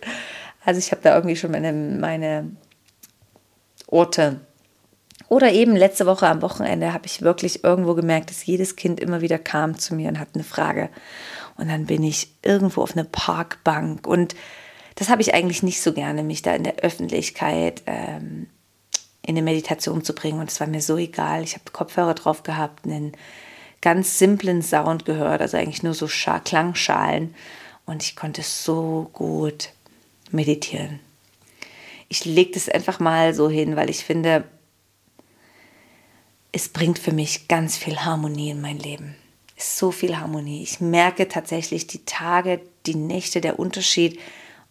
Also 0.66 0.80
ich 0.80 0.92
habe 0.92 1.02
da 1.02 1.16
irgendwie 1.16 1.36
schon 1.36 1.52
meine, 1.52 1.74
meine 1.74 2.52
Orte 3.88 4.40
oder 5.28 5.52
eben 5.52 5.76
letzte 5.76 6.06
Woche 6.06 6.28
am 6.28 6.42
Wochenende 6.42 6.94
habe 6.94 7.06
ich 7.06 7.22
wirklich 7.22 7.64
irgendwo 7.64 7.94
gemerkt, 7.94 8.30
dass 8.30 8.46
jedes 8.46 8.76
Kind 8.76 9.00
immer 9.00 9.22
wieder 9.22 9.38
kam 9.38 9.78
zu 9.78 9.94
mir 9.94 10.10
und 10.10 10.20
hat 10.20 10.30
eine 10.34 10.44
Frage. 10.44 10.90
Und 11.58 11.68
dann 11.70 11.86
bin 11.86 12.04
ich 12.04 12.34
irgendwo 12.42 12.82
auf 12.82 12.94
eine 12.94 13.04
Parkbank. 13.04 14.08
Und 14.08 14.36
das 14.96 15.10
habe 15.10 15.22
ich 15.22 15.34
eigentlich 15.34 15.62
nicht 15.62 15.82
so 15.82 15.94
gerne, 15.94 16.24
mich 16.24 16.42
da 16.42 16.56
in 16.56 16.64
der 16.64 16.78
Öffentlichkeit 16.78 17.84
ähm, 17.86 18.48
in 19.22 19.36
eine 19.36 19.42
Meditation 19.42 20.04
zu 20.04 20.16
bringen. 20.16 20.40
Und 20.40 20.50
es 20.50 20.60
war 20.60 20.68
mir 20.68 20.82
so 20.82 20.98
egal. 20.98 21.44
Ich 21.44 21.54
habe 21.54 21.66
Kopfhörer 21.72 22.16
drauf 22.16 22.44
gehabt, 22.44 22.86
einen 22.86 23.12
ganz 23.82 24.18
simplen 24.18 24.62
Sound 24.62 25.06
gehört, 25.06 25.42
also 25.42 25.58
eigentlich 25.58 25.84
nur 25.84 25.94
so 25.94 26.08
Schal 26.08 26.42
Klangschalen. 26.42 27.36
Und 27.86 28.04
ich 28.04 28.16
konnte 28.16 28.42
so 28.42 29.10
gut 29.14 29.70
meditieren. 30.32 31.00
Ich 32.08 32.26
lege 32.26 32.52
das 32.54 32.70
einfach 32.70 33.00
mal 33.00 33.34
so 33.34 33.50
hin, 33.50 33.76
weil 33.76 33.90
ich 33.90 34.04
finde, 34.04 34.46
es 36.52 36.70
bringt 36.70 37.00
für 37.00 37.12
mich 37.12 37.48
ganz 37.48 37.78
viel 37.78 37.98
Harmonie 38.00 38.52
in 38.52 38.62
mein 38.62 38.80
Leben. 38.80 39.16
So 39.58 39.92
viel 39.92 40.18
Harmonie. 40.18 40.64
Ich 40.64 40.80
merke 40.80 41.28
tatsächlich 41.28 41.86
die 41.88 42.06
Tage, 42.06 42.62
die 42.86 42.96
Nächte, 42.96 43.42
der 43.42 43.60
Unterschied, 43.60 44.20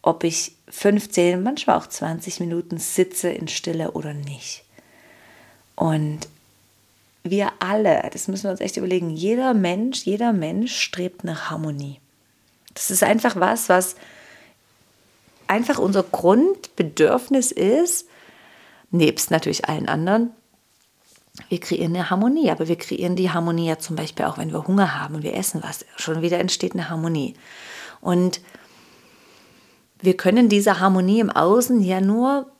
ob 0.03 0.25
ich 0.25 0.53
15, 0.69 1.43
manchmal 1.43 1.77
auch 1.77 1.87
20 1.87 2.41
Minuten 2.41 2.79
sitze 2.79 3.29
in 3.29 3.49
Stille 3.49 3.93
oder 3.93 4.15
nicht. 4.15 4.65
Und 5.77 6.21
wir 7.23 7.53
alle, 7.59 8.09
das 8.13 8.29
müssen 8.29 8.45
wir 8.45 8.51
uns 8.51 8.61
echt 8.61 8.77
überlegen, 8.77 9.11
jeder 9.11 9.55
Mensch, 9.55 10.05
jeder 10.05 10.33
Mensch 10.33 10.75
strebt 10.75 11.25
nach 11.25 11.51
Harmonie. 11.51 12.01
Das 12.75 12.91
ist 12.91 13.03
einfach 13.03 13.37
was, 13.37 13.69
was 13.69 13.97
einfach 15.47 15.79
unser 15.79 16.03
Grundbedürfnis 16.03 17.53
ist, 17.53 18.07
nebst 18.91 19.31
natürlich 19.31 19.69
allen 19.69 19.89
anderen, 19.89 20.31
wir 21.49 21.61
kreieren 21.61 21.95
eine 21.95 22.11
Harmonie, 22.11 22.51
aber 22.51 22.69
wir 22.69 22.77
kreieren 22.77 23.17
die 23.17 23.31
Harmonie 23.31 23.69
ja 23.69 23.79
zum 23.79 23.97
Beispiel 23.97 24.27
auch, 24.27 24.39
wenn 24.39 24.53
wir 24.53 24.67
Hunger 24.67 24.99
haben 24.99 25.17
und 25.17 25.23
wir 25.23 25.35
essen 25.35 25.63
was. 25.63 25.85
Schon 25.97 26.23
wieder 26.23 26.39
entsteht 26.39 26.75
eine 26.75 26.91
Harmonie. 26.91 27.35
Und 28.01 28.41
wir 30.01 30.17
können 30.17 30.49
diese 30.49 30.81
Harmonie 30.81 31.21
im 31.21 31.31
Außen 31.31 31.81
ja 31.81 32.01
nur 32.01 32.51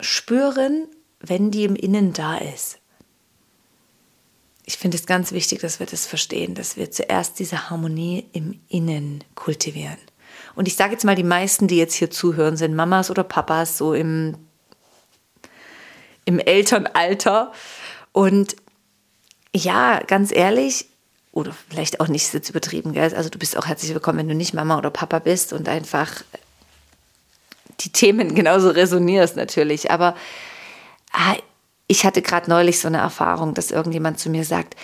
spüren, 0.00 0.86
wenn 1.20 1.50
die 1.50 1.64
im 1.64 1.76
Innen 1.76 2.12
da 2.12 2.38
ist. 2.38 2.78
Ich 4.64 4.78
finde 4.78 4.96
es 4.96 5.06
ganz 5.06 5.32
wichtig, 5.32 5.60
dass 5.60 5.80
wir 5.80 5.86
das 5.86 6.06
verstehen, 6.06 6.54
dass 6.54 6.76
wir 6.76 6.90
zuerst 6.90 7.38
diese 7.38 7.70
Harmonie 7.70 8.26
im 8.32 8.60
Innen 8.68 9.24
kultivieren. 9.34 9.98
Und 10.54 10.68
ich 10.68 10.76
sage 10.76 10.92
jetzt 10.92 11.04
mal, 11.04 11.16
die 11.16 11.24
meisten, 11.24 11.66
die 11.66 11.76
jetzt 11.76 11.94
hier 11.94 12.10
zuhören, 12.10 12.56
sind 12.56 12.74
Mamas 12.74 13.10
oder 13.10 13.24
Papas, 13.24 13.78
so 13.78 13.94
im 13.94 14.36
im 16.24 16.38
Elternalter. 16.38 17.52
Und 18.12 18.56
ja, 19.54 20.00
ganz 20.06 20.32
ehrlich, 20.32 20.86
oder 21.32 21.52
vielleicht 21.68 22.00
auch 22.00 22.08
nicht, 22.08 22.24
ist 22.24 22.34
jetzt 22.34 22.50
übertrieben, 22.50 22.92
gell? 22.92 23.14
also 23.14 23.30
du 23.30 23.38
bist 23.38 23.56
auch 23.56 23.66
herzlich 23.66 23.92
willkommen, 23.94 24.18
wenn 24.18 24.28
du 24.28 24.34
nicht 24.34 24.54
Mama 24.54 24.78
oder 24.78 24.90
Papa 24.90 25.20
bist 25.20 25.52
und 25.52 25.68
einfach 25.68 26.22
die 27.80 27.92
Themen 27.92 28.34
genauso 28.34 28.70
resonierst 28.70 29.36
natürlich. 29.36 29.90
Aber 29.90 30.14
ah, 31.12 31.36
ich 31.86 32.04
hatte 32.04 32.22
gerade 32.22 32.50
neulich 32.50 32.78
so 32.80 32.88
eine 32.88 32.98
Erfahrung, 32.98 33.54
dass 33.54 33.70
irgendjemand 33.70 34.18
zu 34.18 34.30
mir 34.30 34.44
sagt, 34.44 34.76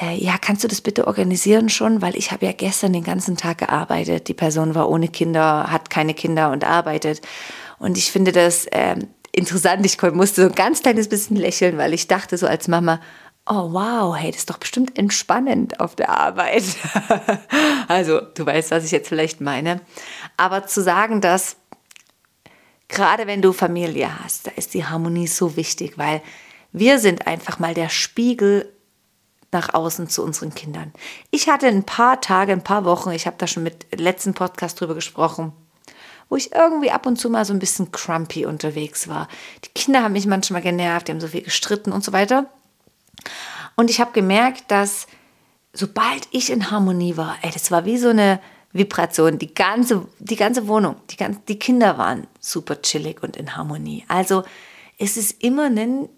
äh, 0.00 0.14
ja, 0.16 0.36
kannst 0.38 0.62
du 0.62 0.68
das 0.68 0.80
bitte 0.80 1.06
organisieren 1.06 1.68
schon, 1.68 2.02
weil 2.02 2.16
ich 2.16 2.30
habe 2.32 2.46
ja 2.46 2.52
gestern 2.52 2.92
den 2.92 3.04
ganzen 3.04 3.36
Tag 3.36 3.58
gearbeitet. 3.58 4.28
Die 4.28 4.34
Person 4.34 4.74
war 4.74 4.88
ohne 4.88 5.08
Kinder, 5.08 5.70
hat 5.70 5.90
keine 5.90 6.14
Kinder 6.14 6.50
und 6.50 6.64
arbeitet. 6.64 7.22
Und 7.78 7.96
ich 7.96 8.12
finde 8.12 8.32
das 8.32 8.66
äh, 8.66 8.96
interessant. 9.36 9.86
Ich 9.86 10.02
musste 10.02 10.42
so 10.42 10.48
ein 10.48 10.54
ganz 10.54 10.82
kleines 10.82 11.08
bisschen 11.08 11.36
lächeln, 11.36 11.78
weil 11.78 11.94
ich 11.94 12.08
dachte 12.08 12.36
so 12.36 12.46
als 12.46 12.66
Mama, 12.66 13.00
oh 13.46 13.72
wow, 13.72 14.16
hey, 14.16 14.30
das 14.30 14.40
ist 14.40 14.50
doch 14.50 14.58
bestimmt 14.58 14.98
entspannend 14.98 15.78
auf 15.78 15.94
der 15.94 16.08
Arbeit. 16.08 16.64
also, 17.88 18.20
du 18.20 18.44
weißt, 18.44 18.72
was 18.72 18.84
ich 18.84 18.90
jetzt 18.90 19.08
vielleicht 19.08 19.40
meine. 19.40 19.80
Aber 20.36 20.66
zu 20.66 20.82
sagen, 20.82 21.20
dass 21.20 21.56
gerade 22.88 23.26
wenn 23.26 23.42
du 23.42 23.52
Familie 23.52 24.10
hast, 24.24 24.48
da 24.48 24.50
ist 24.52 24.74
die 24.74 24.84
Harmonie 24.84 25.28
so 25.28 25.56
wichtig, 25.56 25.96
weil 25.96 26.22
wir 26.72 26.98
sind 26.98 27.26
einfach 27.26 27.58
mal 27.58 27.74
der 27.74 27.88
Spiegel 27.88 28.72
nach 29.52 29.74
außen 29.74 30.08
zu 30.08 30.22
unseren 30.24 30.54
Kindern. 30.54 30.92
Ich 31.30 31.48
hatte 31.48 31.66
ein 31.68 31.84
paar 31.84 32.20
Tage, 32.20 32.52
ein 32.52 32.64
paar 32.64 32.84
Wochen, 32.84 33.10
ich 33.10 33.26
habe 33.26 33.36
da 33.38 33.46
schon 33.46 33.62
mit 33.62 33.86
letzten 33.98 34.34
Podcast 34.34 34.80
drüber 34.80 34.94
gesprochen, 34.94 35.52
wo 36.28 36.36
ich 36.36 36.52
irgendwie 36.52 36.90
ab 36.90 37.06
und 37.06 37.16
zu 37.16 37.30
mal 37.30 37.44
so 37.44 37.52
ein 37.52 37.58
bisschen 37.58 37.92
crumpy 37.92 38.46
unterwegs 38.46 39.08
war. 39.08 39.28
Die 39.64 39.68
Kinder 39.68 40.02
haben 40.02 40.12
mich 40.12 40.26
manchmal 40.26 40.62
genervt, 40.62 41.08
die 41.08 41.12
haben 41.12 41.20
so 41.20 41.28
viel 41.28 41.42
gestritten 41.42 41.92
und 41.92 42.04
so 42.04 42.12
weiter. 42.12 42.46
Und 43.76 43.90
ich 43.90 44.00
habe 44.00 44.12
gemerkt, 44.12 44.70
dass 44.70 45.06
sobald 45.72 46.28
ich 46.30 46.50
in 46.50 46.70
Harmonie 46.70 47.16
war, 47.16 47.36
ey, 47.42 47.50
das 47.50 47.70
war 47.70 47.84
wie 47.84 47.98
so 47.98 48.08
eine 48.08 48.40
Vibration, 48.72 49.38
die 49.38 49.54
ganze, 49.54 50.06
die 50.18 50.36
ganze 50.36 50.68
Wohnung, 50.68 50.96
die, 51.10 51.16
ganze, 51.16 51.40
die 51.48 51.58
Kinder 51.58 51.98
waren 51.98 52.26
super 52.40 52.80
chillig 52.82 53.22
und 53.22 53.36
in 53.36 53.56
Harmonie. 53.56 54.04
Also 54.08 54.44
es 54.98 55.16
ist 55.16 55.42
immer 55.42 55.64
ein 55.64 56.08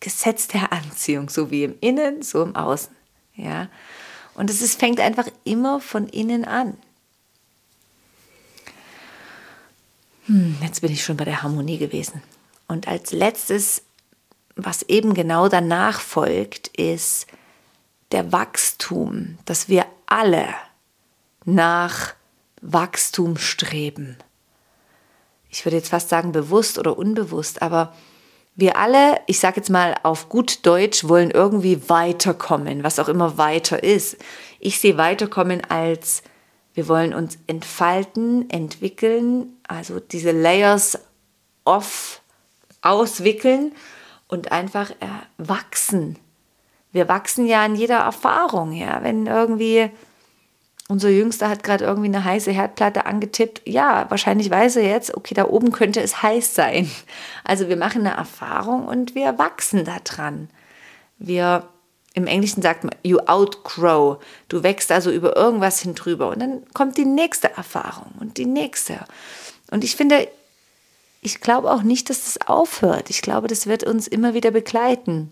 Gesetz 0.00 0.48
der 0.48 0.72
Anziehung, 0.72 1.28
so 1.28 1.50
wie 1.50 1.64
im 1.64 1.74
Innen, 1.80 2.22
so 2.22 2.42
im 2.42 2.56
Außen. 2.56 2.94
Ja? 3.34 3.68
Und 4.34 4.50
es 4.50 4.62
ist, 4.62 4.78
fängt 4.78 5.00
einfach 5.00 5.26
immer 5.44 5.80
von 5.80 6.08
innen 6.08 6.44
an. 6.44 6.76
Hm, 10.28 10.56
jetzt 10.62 10.80
bin 10.80 10.92
ich 10.92 11.04
schon 11.04 11.16
bei 11.16 11.24
der 11.24 11.42
Harmonie 11.42 11.78
gewesen. 11.78 12.22
Und 12.68 12.86
als 12.86 13.12
letztes, 13.12 13.82
was 14.56 14.82
eben 14.82 15.14
genau 15.14 15.48
danach 15.48 16.00
folgt, 16.00 16.68
ist 16.68 17.26
der 18.12 18.30
Wachstum, 18.30 19.38
dass 19.46 19.68
wir 19.68 19.86
alle 20.06 20.46
nach 21.44 22.14
Wachstum 22.60 23.38
streben. 23.38 24.18
Ich 25.50 25.64
würde 25.64 25.76
jetzt 25.76 25.88
fast 25.88 26.10
sagen 26.10 26.32
bewusst 26.32 26.78
oder 26.78 26.98
unbewusst, 26.98 27.62
aber 27.62 27.94
wir 28.54 28.76
alle, 28.76 29.20
ich 29.26 29.38
sage 29.38 29.56
jetzt 29.56 29.70
mal 29.70 29.94
auf 30.02 30.28
gut 30.28 30.66
Deutsch, 30.66 31.04
wollen 31.04 31.30
irgendwie 31.30 31.88
weiterkommen, 31.88 32.82
was 32.82 32.98
auch 32.98 33.08
immer 33.08 33.38
weiter 33.38 33.82
ist. 33.82 34.18
Ich 34.58 34.80
sehe 34.80 34.98
weiterkommen 34.98 35.62
als 35.70 36.22
wir 36.78 36.86
wollen 36.86 37.12
uns 37.12 37.38
entfalten, 37.48 38.48
entwickeln, 38.50 39.58
also 39.66 39.98
diese 39.98 40.30
Layers 40.30 41.00
off 41.64 42.22
auswickeln 42.82 43.72
und 44.28 44.52
einfach 44.52 44.92
äh, 44.92 45.08
wachsen. 45.38 46.20
Wir 46.92 47.08
wachsen 47.08 47.46
ja 47.46 47.66
in 47.66 47.74
jeder 47.74 47.98
Erfahrung, 47.98 48.70
ja. 48.70 49.02
Wenn 49.02 49.26
irgendwie 49.26 49.90
unser 50.86 51.08
Jüngster 51.08 51.48
hat 51.48 51.64
gerade 51.64 51.84
irgendwie 51.84 52.10
eine 52.10 52.22
heiße 52.22 52.52
Herdplatte 52.52 53.06
angetippt. 53.06 53.62
Ja, 53.64 54.06
wahrscheinlich 54.08 54.48
weiß 54.48 54.76
er 54.76 54.88
jetzt, 54.88 55.16
okay, 55.16 55.34
da 55.34 55.46
oben 55.46 55.72
könnte 55.72 56.00
es 56.00 56.22
heiß 56.22 56.54
sein. 56.54 56.88
Also 57.42 57.68
wir 57.68 57.76
machen 57.76 58.06
eine 58.06 58.16
Erfahrung 58.16 58.86
und 58.86 59.16
wir 59.16 59.36
wachsen 59.36 59.84
daran. 59.84 60.48
Wir, 61.18 61.68
im 62.18 62.26
Englischen 62.26 62.62
sagt 62.62 62.84
man, 62.84 62.94
you 63.02 63.18
outgrow. 63.26 64.18
Du 64.48 64.62
wächst 64.62 64.92
also 64.92 65.10
über 65.10 65.36
irgendwas 65.36 65.80
hin 65.80 65.94
drüber. 65.94 66.28
Und 66.28 66.40
dann 66.40 66.62
kommt 66.74 66.98
die 66.98 67.04
nächste 67.04 67.50
Erfahrung 67.56 68.12
und 68.20 68.36
die 68.36 68.46
nächste. 68.46 69.04
Und 69.70 69.84
ich 69.84 69.96
finde, 69.96 70.28
ich 71.22 71.40
glaube 71.40 71.72
auch 71.72 71.82
nicht, 71.82 72.10
dass 72.10 72.24
das 72.24 72.46
aufhört. 72.46 73.10
Ich 73.10 73.22
glaube, 73.22 73.48
das 73.48 73.66
wird 73.66 73.84
uns 73.84 74.06
immer 74.06 74.34
wieder 74.34 74.50
begleiten 74.50 75.30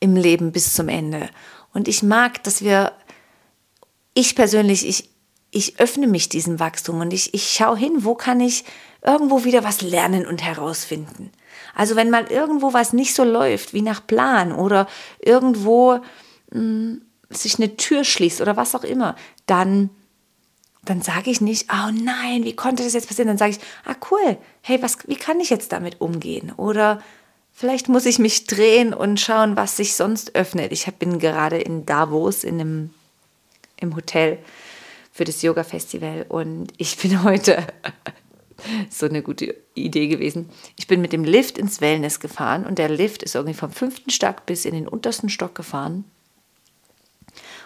im 0.00 0.16
Leben 0.16 0.52
bis 0.52 0.74
zum 0.74 0.88
Ende. 0.88 1.28
Und 1.72 1.88
ich 1.88 2.02
mag, 2.02 2.42
dass 2.44 2.62
wir 2.62 2.92
ich 4.14 4.34
persönlich, 4.34 4.86
ich, 4.86 5.10
ich 5.50 5.80
öffne 5.80 6.06
mich 6.06 6.28
diesem 6.28 6.60
Wachstum 6.60 7.00
und 7.00 7.12
ich, 7.12 7.34
ich 7.34 7.50
schaue 7.50 7.76
hin, 7.76 8.04
wo 8.04 8.14
kann 8.14 8.40
ich 8.40 8.64
irgendwo 9.04 9.44
wieder 9.44 9.64
was 9.64 9.82
lernen 9.82 10.26
und 10.26 10.42
herausfinden. 10.42 11.30
Also 11.74 11.96
wenn 11.96 12.10
mal 12.10 12.30
irgendwo 12.30 12.72
was 12.72 12.92
nicht 12.92 13.14
so 13.14 13.24
läuft 13.24 13.74
wie 13.74 13.82
nach 13.82 14.06
Plan 14.06 14.52
oder 14.52 14.86
irgendwo 15.20 15.94
mh, 16.50 16.52
hm, 16.52 17.02
sich 17.30 17.56
eine 17.58 17.76
Tür 17.76 18.04
schließt 18.04 18.40
oder 18.40 18.56
was 18.56 18.74
auch 18.74 18.84
immer, 18.84 19.16
dann, 19.46 19.90
dann 20.84 21.00
sage 21.00 21.30
ich 21.30 21.40
nicht, 21.40 21.68
oh 21.72 21.90
nein, 21.92 22.44
wie 22.44 22.54
konnte 22.54 22.84
das 22.84 22.92
jetzt 22.92 23.08
passieren? 23.08 23.28
Dann 23.28 23.38
sage 23.38 23.52
ich, 23.52 23.58
ah 23.86 23.96
cool, 24.10 24.36
hey, 24.60 24.82
was, 24.82 24.98
wie 25.08 25.16
kann 25.16 25.40
ich 25.40 25.50
jetzt 25.50 25.72
damit 25.72 26.00
umgehen? 26.00 26.52
Oder 26.56 27.02
vielleicht 27.50 27.88
muss 27.88 28.04
ich 28.04 28.18
mich 28.18 28.46
drehen 28.46 28.92
und 28.92 29.18
schauen, 29.18 29.56
was 29.56 29.76
sich 29.78 29.94
sonst 29.94 30.34
öffnet. 30.34 30.72
Ich 30.72 30.86
bin 30.94 31.18
gerade 31.18 31.58
in 31.58 31.86
Davos 31.86 32.44
in 32.44 32.60
einem 32.60 32.90
im 33.82 33.96
Hotel 33.96 34.38
für 35.12 35.24
das 35.24 35.42
Yoga-Festival. 35.42 36.26
Und 36.28 36.72
ich 36.78 36.96
bin 36.96 37.22
heute 37.24 37.66
so 38.90 39.06
eine 39.06 39.22
gute 39.22 39.54
Idee 39.74 40.08
gewesen. 40.08 40.50
Ich 40.76 40.86
bin 40.86 41.00
mit 41.00 41.12
dem 41.12 41.24
Lift 41.24 41.58
ins 41.58 41.80
Wellness 41.80 42.20
gefahren 42.20 42.64
und 42.64 42.78
der 42.78 42.88
Lift 42.88 43.22
ist 43.22 43.34
irgendwie 43.34 43.58
vom 43.58 43.70
fünften 43.70 44.10
Stock 44.10 44.46
bis 44.46 44.64
in 44.64 44.74
den 44.74 44.88
untersten 44.88 45.28
Stock 45.28 45.54
gefahren. 45.54 46.04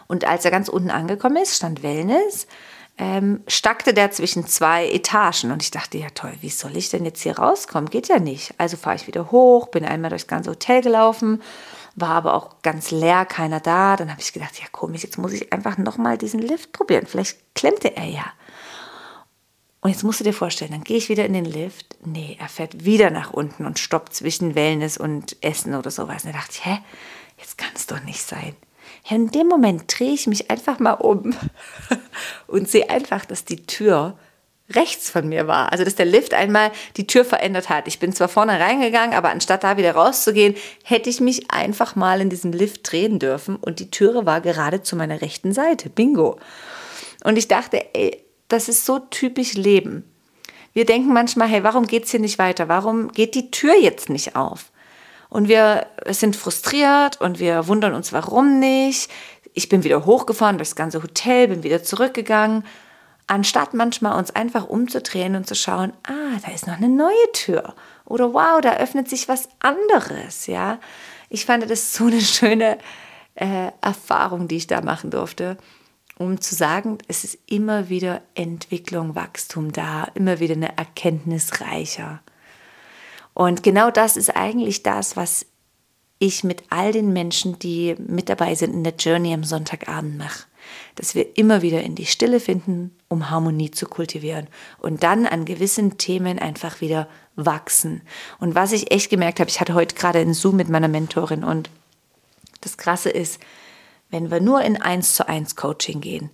Und 0.07 0.25
als 0.25 0.45
er 0.45 0.51
ganz 0.51 0.69
unten 0.69 0.91
angekommen 0.91 1.37
ist, 1.37 1.57
stand 1.57 1.83
Wellness, 1.83 2.47
ähm, 2.99 3.43
stackte 3.49 3.93
der 3.93 4.11
zwischen 4.13 4.47
zwei 4.47 4.89
Etagen. 4.89 5.51
Und 5.51 5.63
ich 5.63 5.71
dachte, 5.71 5.99
ja 5.99 6.09
toll, 6.15 6.33
wie 6.41 6.49
soll 6.49 6.77
ich 6.77 6.91
denn 6.91 7.05
jetzt 7.05 7.23
hier 7.23 7.39
rauskommen? 7.39 7.91
Geht 7.91 8.09
ja 8.09 8.21
nicht. 8.21 8.55
Also 8.59 8.77
fahre 8.77 8.97
ich 8.97 9.07
wieder 9.07 9.31
hoch, 9.33 9.69
bin 9.69 9.85
einmal 9.85 10.11
durchs 10.11 10.29
ganze 10.29 10.51
Hotel 10.51 10.83
gelaufen 10.83 11.43
war 11.97 12.11
aber 12.11 12.35
auch 12.35 12.63
ganz 12.63 12.91
leer, 12.91 13.25
keiner 13.25 13.59
da. 13.59 13.97
Dann 13.97 14.11
habe 14.11 14.21
ich 14.21 14.33
gedacht, 14.33 14.61
ja 14.61 14.67
komisch, 14.71 15.03
jetzt 15.03 15.19
muss 15.19 15.33
ich 15.33 15.53
einfach 15.53 15.79
nochmal 15.79 16.19
diesen 16.19 16.41
Lift 16.41 16.73
probieren. 16.73 17.07
Vielleicht 17.07 17.39
klemmte 17.55 17.97
er 17.97 18.05
ja. 18.05 18.25
Und 19.87 19.93
jetzt 19.93 20.03
musst 20.03 20.19
du 20.19 20.25
dir 20.25 20.33
vorstellen, 20.33 20.73
dann 20.73 20.83
gehe 20.83 20.97
ich 20.97 21.09
wieder 21.09 21.25
in 21.25 21.33
den 21.33 21.45
Lift. 21.45 21.95
Nee, 22.05 22.37
er 22.41 22.49
fährt 22.49 22.85
wieder 22.85 23.11
nach 23.11 23.33
unten 23.33 23.65
und 23.65 23.79
stoppt 23.79 24.17
zwischen 24.17 24.57
Wellness 24.57 24.99
und 24.99 25.37
Essen 25.45 25.77
oder 25.77 25.93
sowas. 25.93 26.25
Und 26.25 26.35
da 26.35 26.39
dachte 26.39 26.55
ich, 26.55 26.67
hä, 26.67 26.79
jetzt 27.39 27.57
kann 27.57 27.71
es 27.73 27.87
doch 27.87 28.03
nicht 28.03 28.21
sein. 28.21 28.57
Ja, 29.09 29.15
in 29.15 29.31
dem 29.31 29.47
Moment 29.47 29.85
drehe 29.87 30.13
ich 30.13 30.27
mich 30.27 30.51
einfach 30.51 30.81
mal 30.81 30.95
um 30.95 31.37
und 32.49 32.69
sehe 32.69 32.91
einfach, 32.91 33.27
dass 33.27 33.45
die 33.45 33.65
Tür 33.65 34.19
rechts 34.71 35.09
von 35.09 35.29
mir 35.29 35.47
war. 35.47 35.71
Also 35.71 35.85
dass 35.85 35.95
der 35.95 36.07
Lift 36.07 36.35
einmal 36.35 36.73
die 36.97 37.07
Tür 37.07 37.25
verändert 37.25 37.69
hat. 37.69 37.87
Ich 37.87 38.01
bin 38.01 38.13
zwar 38.13 38.27
vorne 38.27 38.59
reingegangen, 38.59 39.15
aber 39.15 39.29
anstatt 39.29 39.63
da 39.63 39.77
wieder 39.77 39.93
rauszugehen, 39.93 40.57
hätte 40.83 41.11
ich 41.11 41.21
mich 41.21 41.53
einfach 41.53 41.95
mal 41.95 42.21
in 42.21 42.29
diesem 42.29 42.51
Lift 42.51 42.91
drehen 42.91 43.21
dürfen 43.21 43.55
und 43.55 43.79
die 43.79 43.93
Türe 43.93 44.27
war 44.27 44.41
gerade 44.41 44.83
zu 44.83 44.97
meiner 44.97 45.21
rechten 45.21 45.53
Seite. 45.53 45.91
Bingo. 45.91 46.41
Und 47.23 47.39
ich 47.39 47.47
dachte, 47.47 47.95
ey, 47.95 48.26
das 48.49 48.69
ist 48.69 48.85
so 48.87 48.99
typisch 48.99 49.55
Leben. 49.55 50.05
Wir 50.73 50.85
denken 50.85 51.13
manchmal, 51.13 51.49
hey, 51.49 51.65
warum 51.65 51.87
geht 51.87 52.05
es 52.05 52.11
hier 52.11 52.21
nicht 52.21 52.39
weiter? 52.39 52.69
Warum 52.69 53.13
geht 53.13 53.35
die 53.35 53.51
Tür 53.51 53.75
jetzt 53.75 54.11
nicht 54.11 54.37
auf? 54.37 54.71
Und 55.29 55.49
wir 55.49 55.87
sind 56.09 56.37
frustriert 56.37 57.21
und 57.21 57.41
wir 57.41 57.67
wundern 57.67 57.95
uns, 57.95 58.13
warum 58.13 58.59
nicht. 58.61 59.11
Ich 59.55 59.69
bin 59.69 59.85
wieder 59.85 60.05
hochgefahren 60.05 60.59
durchs 60.59 60.77
ganze 60.77 61.03
Hotel, 61.03 61.49
bin 61.49 61.63
wieder 61.63 61.83
zurückgegangen 61.83 62.65
anstatt 63.27 63.75
manchmal 63.75 64.17
uns 64.19 64.35
einfach 64.35 64.67
umzudrehen 64.67 65.37
und 65.37 65.47
zu 65.47 65.55
schauen, 65.55 65.93
ah, 66.05 66.39
da 66.45 66.53
ist 66.53 66.67
noch 66.67 66.77
eine 66.77 66.89
neue 66.89 67.33
Tür 67.33 67.75
oder 68.05 68.33
wow, 68.33 68.61
da 68.61 68.77
öffnet 68.77 69.09
sich 69.09 69.29
was 69.29 69.49
anderes, 69.59 70.47
ja. 70.47 70.79
Ich 71.29 71.45
fand 71.45 71.69
das 71.69 71.93
so 71.93 72.05
eine 72.05 72.21
schöne 72.21 72.79
äh, 73.35 73.73
Erfahrung, 73.81 74.47
die 74.49 74.57
ich 74.57 74.69
da 74.69 74.81
machen 74.81 75.11
durfte, 75.11 75.57
um 76.19 76.41
zu 76.41 76.55
sagen, 76.55 76.99
es 77.09 77.25
ist 77.25 77.39
immer 77.47 77.89
wieder 77.89 78.23
Entwicklung, 78.35 79.15
Wachstum 79.15 79.73
da, 79.73 80.09
immer 80.15 80.41
wieder 80.41 80.55
eine 80.55 80.77
Erkenntnis 80.77 81.61
reicher. 81.61 82.23
Und 83.35 83.63
genau 83.63 83.91
das 83.91 84.17
ist 84.17 84.35
eigentlich 84.35 84.83
das, 84.83 85.17
was 85.17 85.47
ich 86.19 86.45
mit 86.45 86.65
all 86.71 86.93
den 86.93 87.13
Menschen, 87.13 87.59
die 87.59 87.95
mit 87.99 88.29
dabei 88.31 88.55
sind 88.55 88.73
in 88.73 88.85
der 88.85 88.95
Journey 88.95 89.35
am 89.35 89.45
Sonntagabend 89.45 90.17
mache 90.17 90.47
dass 90.95 91.15
wir 91.15 91.37
immer 91.37 91.63
wieder 91.63 91.83
in 91.83 91.95
die 91.95 92.07
Stille 92.07 92.41
finden, 92.41 92.95
um 93.09 93.31
Harmonie 93.31 93.71
zu 93.71 93.87
kultivieren 93.87 94.49
und 94.79 95.03
dann 95.03 95.27
an 95.27 95.45
gewissen 95.45 95.99
Themen 95.99 96.39
einfach 96.39 96.81
wieder 96.81 97.09
wachsen. 97.37 98.03
Und 98.39 98.55
was 98.55 98.73
ich 98.73 98.93
echt 98.93 99.11
gemerkt 99.11 99.41
habe, 99.41 99.51
ich 99.51 99.61
hatte 99.61 99.75
heute 99.75 99.95
gerade 99.95 100.19
einen 100.19 100.35
Zoom 100.35 100.57
mit 100.57 100.69
meiner 100.69 100.89
Mentorin 100.89 101.45
und 101.45 101.71
das 102.61 102.77
Krasse 102.77 103.11
ist, 103.11 103.41
wenn 104.17 104.31
wir 104.31 104.41
nur 104.41 104.63
in 104.63 104.81
eins 104.81 105.15
zu 105.15 105.29
eins 105.29 105.57
Coaching 105.57 106.01
gehen 106.01 106.31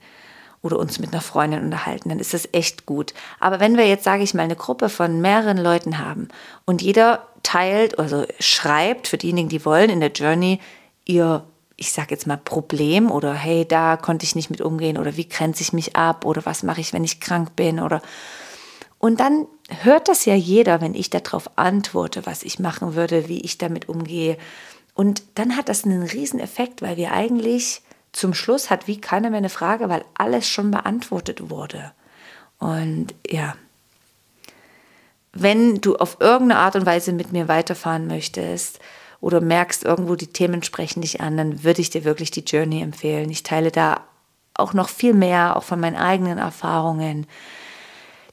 oder 0.63 0.79
uns 0.79 0.99
mit 0.99 1.13
einer 1.13 1.21
Freundin 1.21 1.65
unterhalten, 1.65 2.09
dann 2.09 2.21
ist 2.21 2.35
das 2.35 2.49
echt 2.53 2.87
gut. 2.87 3.13
Aber 3.41 3.59
wenn 3.59 3.77
wir 3.77 3.87
jetzt, 3.87 4.05
sage 4.05 4.23
ich 4.23 4.35
mal, 4.35 4.43
eine 4.43 4.57
Gruppe 4.57 4.89
von 4.89 5.21
mehreren 5.21 5.59
Leuten 5.59 5.99
haben 5.99 6.29
und 6.65 6.83
jeder 6.83 7.27
teilt, 7.43 7.99
also 7.99 8.25
schreibt 8.39 9.09
für 9.09 9.19
diejenigen, 9.19 9.49
die 9.49 9.65
wollen, 9.65 9.91
in 9.91 10.01
der 10.01 10.13
Journey 10.13 10.61
ihr 11.05 11.45
ich 11.79 11.91
sage 11.91 12.09
jetzt 12.11 12.29
mal, 12.29 12.37
Problem 12.37 13.11
oder 13.11 13.35
hey, 13.35 13.67
da 13.67 13.97
konnte 13.97 14.25
ich 14.25 14.37
nicht 14.37 14.51
mit 14.51 14.61
umgehen 14.61 14.99
oder 14.99 15.17
wie 15.17 15.29
grenze 15.29 15.63
ich 15.63 15.73
mich 15.73 15.97
ab 15.97 16.25
oder 16.25 16.47
was 16.47 16.63
mache 16.63 16.81
ich, 16.81 16.93
wenn 16.93 17.03
ich 17.03 17.19
krank 17.19 17.57
bin 17.57 17.81
oder 17.81 18.01
und 19.03 19.19
dann 19.19 19.49
hört 19.83 20.09
das 20.09 20.27
ja 20.27 20.37
jeder, 20.37 20.81
wenn 20.81 20.95
ich 20.95 21.11
darauf 21.11 21.51
antworte, 21.57 22.25
was 22.25 22.45
ich 22.45 22.61
machen 22.61 22.95
würde, 22.95 23.29
wie 23.29 23.41
ich 23.41 23.59
damit 23.59 23.89
umgehe. 23.89 24.39
Und 24.95 25.23
dann 25.35 25.57
hat 25.57 25.69
das 25.69 25.85
einen 25.85 26.03
riesen 26.03 26.41
Effekt, 26.41 26.83
weil 26.83 26.97
wir 26.97 27.13
eigentlich 27.13 27.83
zum 28.13 28.35
Schluss 28.35 28.69
hat 28.69 28.87
wie 28.87 29.01
keiner 29.01 29.31
mehr 29.31 29.39
eine 29.39 29.49
Frage, 29.49 29.89
weil 29.89 30.05
alles 30.15 30.49
schon 30.49 30.71
beantwortet 30.71 31.49
wurde. 31.51 31.93
Und 32.59 33.15
ja, 33.27 33.57
wenn 35.33 35.81
du 35.81 35.97
auf 35.97 36.19
irgendeine 36.21 36.61
Art 36.61 36.77
und 36.77 36.85
Weise 36.85 37.13
mit 37.13 37.33
mir 37.33 37.49
weiterfahren 37.49 38.07
möchtest, 38.07 38.81
oder 39.23 39.41
merkst 39.41 39.85
irgendwo, 39.85 40.17
die 40.17 40.27
Themen 40.27 40.65
sprechen 40.65 41.01
dich 41.01 41.21
an, 41.21 41.37
dann 41.37 41.63
würde 41.63 41.81
ich 41.81 41.91
dir 41.91 42.05
wirklich 42.05 42.33
die 42.33 42.41
Journey 42.41 42.83
empfehlen. 42.83 43.31
Ich 43.31 43.45
teile 43.45 43.71
da 43.71 44.01
auch 44.55 44.75
noch 44.75 44.89
viel 44.89 45.15
mehr, 45.15 45.57
auch 45.57 45.63
von 45.63 45.79
meinen 45.79 45.97
eigenen 45.97 46.39
Erfahrungen. 46.39 47.29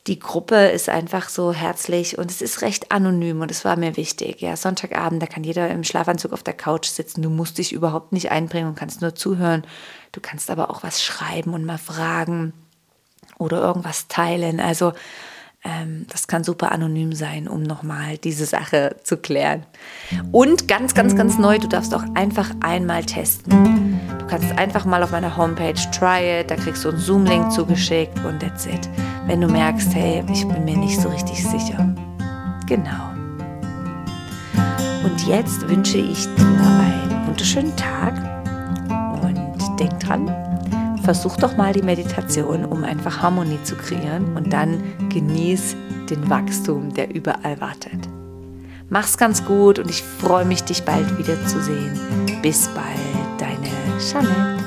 Die 0.08 0.18
Gruppe 0.18 0.56
ist 0.70 0.90
einfach 0.90 1.30
so 1.30 1.54
herzlich 1.54 2.18
und 2.18 2.32
es 2.32 2.42
ist 2.42 2.62
recht 2.62 2.92
anonym 2.92 3.42
und 3.42 3.52
es 3.52 3.66
war 3.66 3.76
mir 3.76 3.98
wichtig. 3.98 4.42
Ja, 4.42 4.56
Sonntagabend, 4.56 5.22
da 5.22 5.28
kann 5.28 5.44
jeder 5.44 5.70
im 5.70 5.84
Schlafanzug 5.84 6.32
auf 6.32 6.42
der 6.42 6.56
Couch 6.56 6.88
sitzen. 6.88 7.22
Du 7.22 7.30
musst 7.30 7.58
dich 7.58 7.74
überhaupt 7.74 8.14
nicht 8.14 8.32
einbringen 8.32 8.70
und 8.70 8.76
kannst 8.76 9.02
nur 9.02 9.14
zuhören. 9.14 9.64
Du 10.12 10.22
kannst 10.22 10.50
aber 10.50 10.70
auch 10.70 10.84
was 10.84 11.04
schreiben 11.04 11.54
und 11.54 11.66
mal 11.66 11.78
fragen 11.78 12.54
oder 13.38 13.62
irgendwas 13.62 14.08
teilen. 14.08 14.60
Also 14.60 14.94
das 16.08 16.28
kann 16.28 16.44
super 16.44 16.72
anonym 16.72 17.12
sein, 17.14 17.48
um 17.48 17.64
nochmal 17.64 18.18
diese 18.18 18.46
Sache 18.46 18.96
zu 19.04 19.18
klären. 19.18 19.66
Und 20.32 20.68
ganz, 20.68 20.94
ganz, 20.94 21.16
ganz 21.16 21.38
neu, 21.38 21.60
du 21.60 21.68
darfst 21.68 21.94
auch 21.94 22.04
einfach 22.16 22.50
einmal 22.62 23.04
testen. 23.04 24.00
Du 24.20 24.26
kannst 24.28 24.58
einfach 24.58 24.86
mal 24.86 25.04
auf 25.04 25.12
meiner 25.12 25.36
Homepage 25.36 25.76
try 25.92 26.40
it, 26.40 26.50
da 26.50 26.56
kriegst 26.56 26.86
du 26.86 26.90
einen 26.90 26.98
Zoom-Link 27.00 27.52
zugeschickt 27.52 28.18
und 28.24 28.40
that's 28.40 28.66
it. 28.68 28.90
Wenn 29.26 29.42
du 29.42 29.48
merkst, 29.48 29.94
hey, 29.94 30.24
ich 30.32 30.48
bin 30.48 30.64
mir 30.64 30.78
nicht 30.78 31.00
so 31.00 31.10
richtig 31.10 31.44
sicher. 31.46 31.94
Genau. 32.66 33.10
Und 35.04 35.28
jetzt 35.28 35.68
wünsche 35.68 35.98
ich 35.98 36.24
dir 36.36 36.46
einen 36.46 37.28
wunderschönen 37.28 37.76
Tag 37.76 38.14
und 39.22 39.80
denk 39.80 40.00
dran, 40.00 40.49
versuch 41.10 41.38
doch 41.38 41.58
mal 41.58 41.74
die 41.74 41.82
Meditation, 41.82 42.66
um 42.66 42.84
einfach 42.84 43.24
Harmonie 43.24 43.58
zu 43.64 43.76
kreieren 43.76 44.38
und 44.38 44.54
dann 44.54 44.84
genieß 45.10 45.76
den 46.08 46.30
Wachstum, 46.30 46.94
der 46.94 47.16
überall 47.16 47.60
wartet. 47.60 48.08
Mach's 48.90 49.18
ganz 49.18 49.44
gut 49.44 49.80
und 49.80 49.90
ich 49.90 50.04
freue 50.04 50.46
mich, 50.46 50.62
dich 50.66 50.84
bald 50.84 51.18
wiederzusehen. 51.18 52.00
Bis 52.44 52.68
bald, 52.68 53.40
deine 53.40 53.72
Jeanette. 54.00 54.59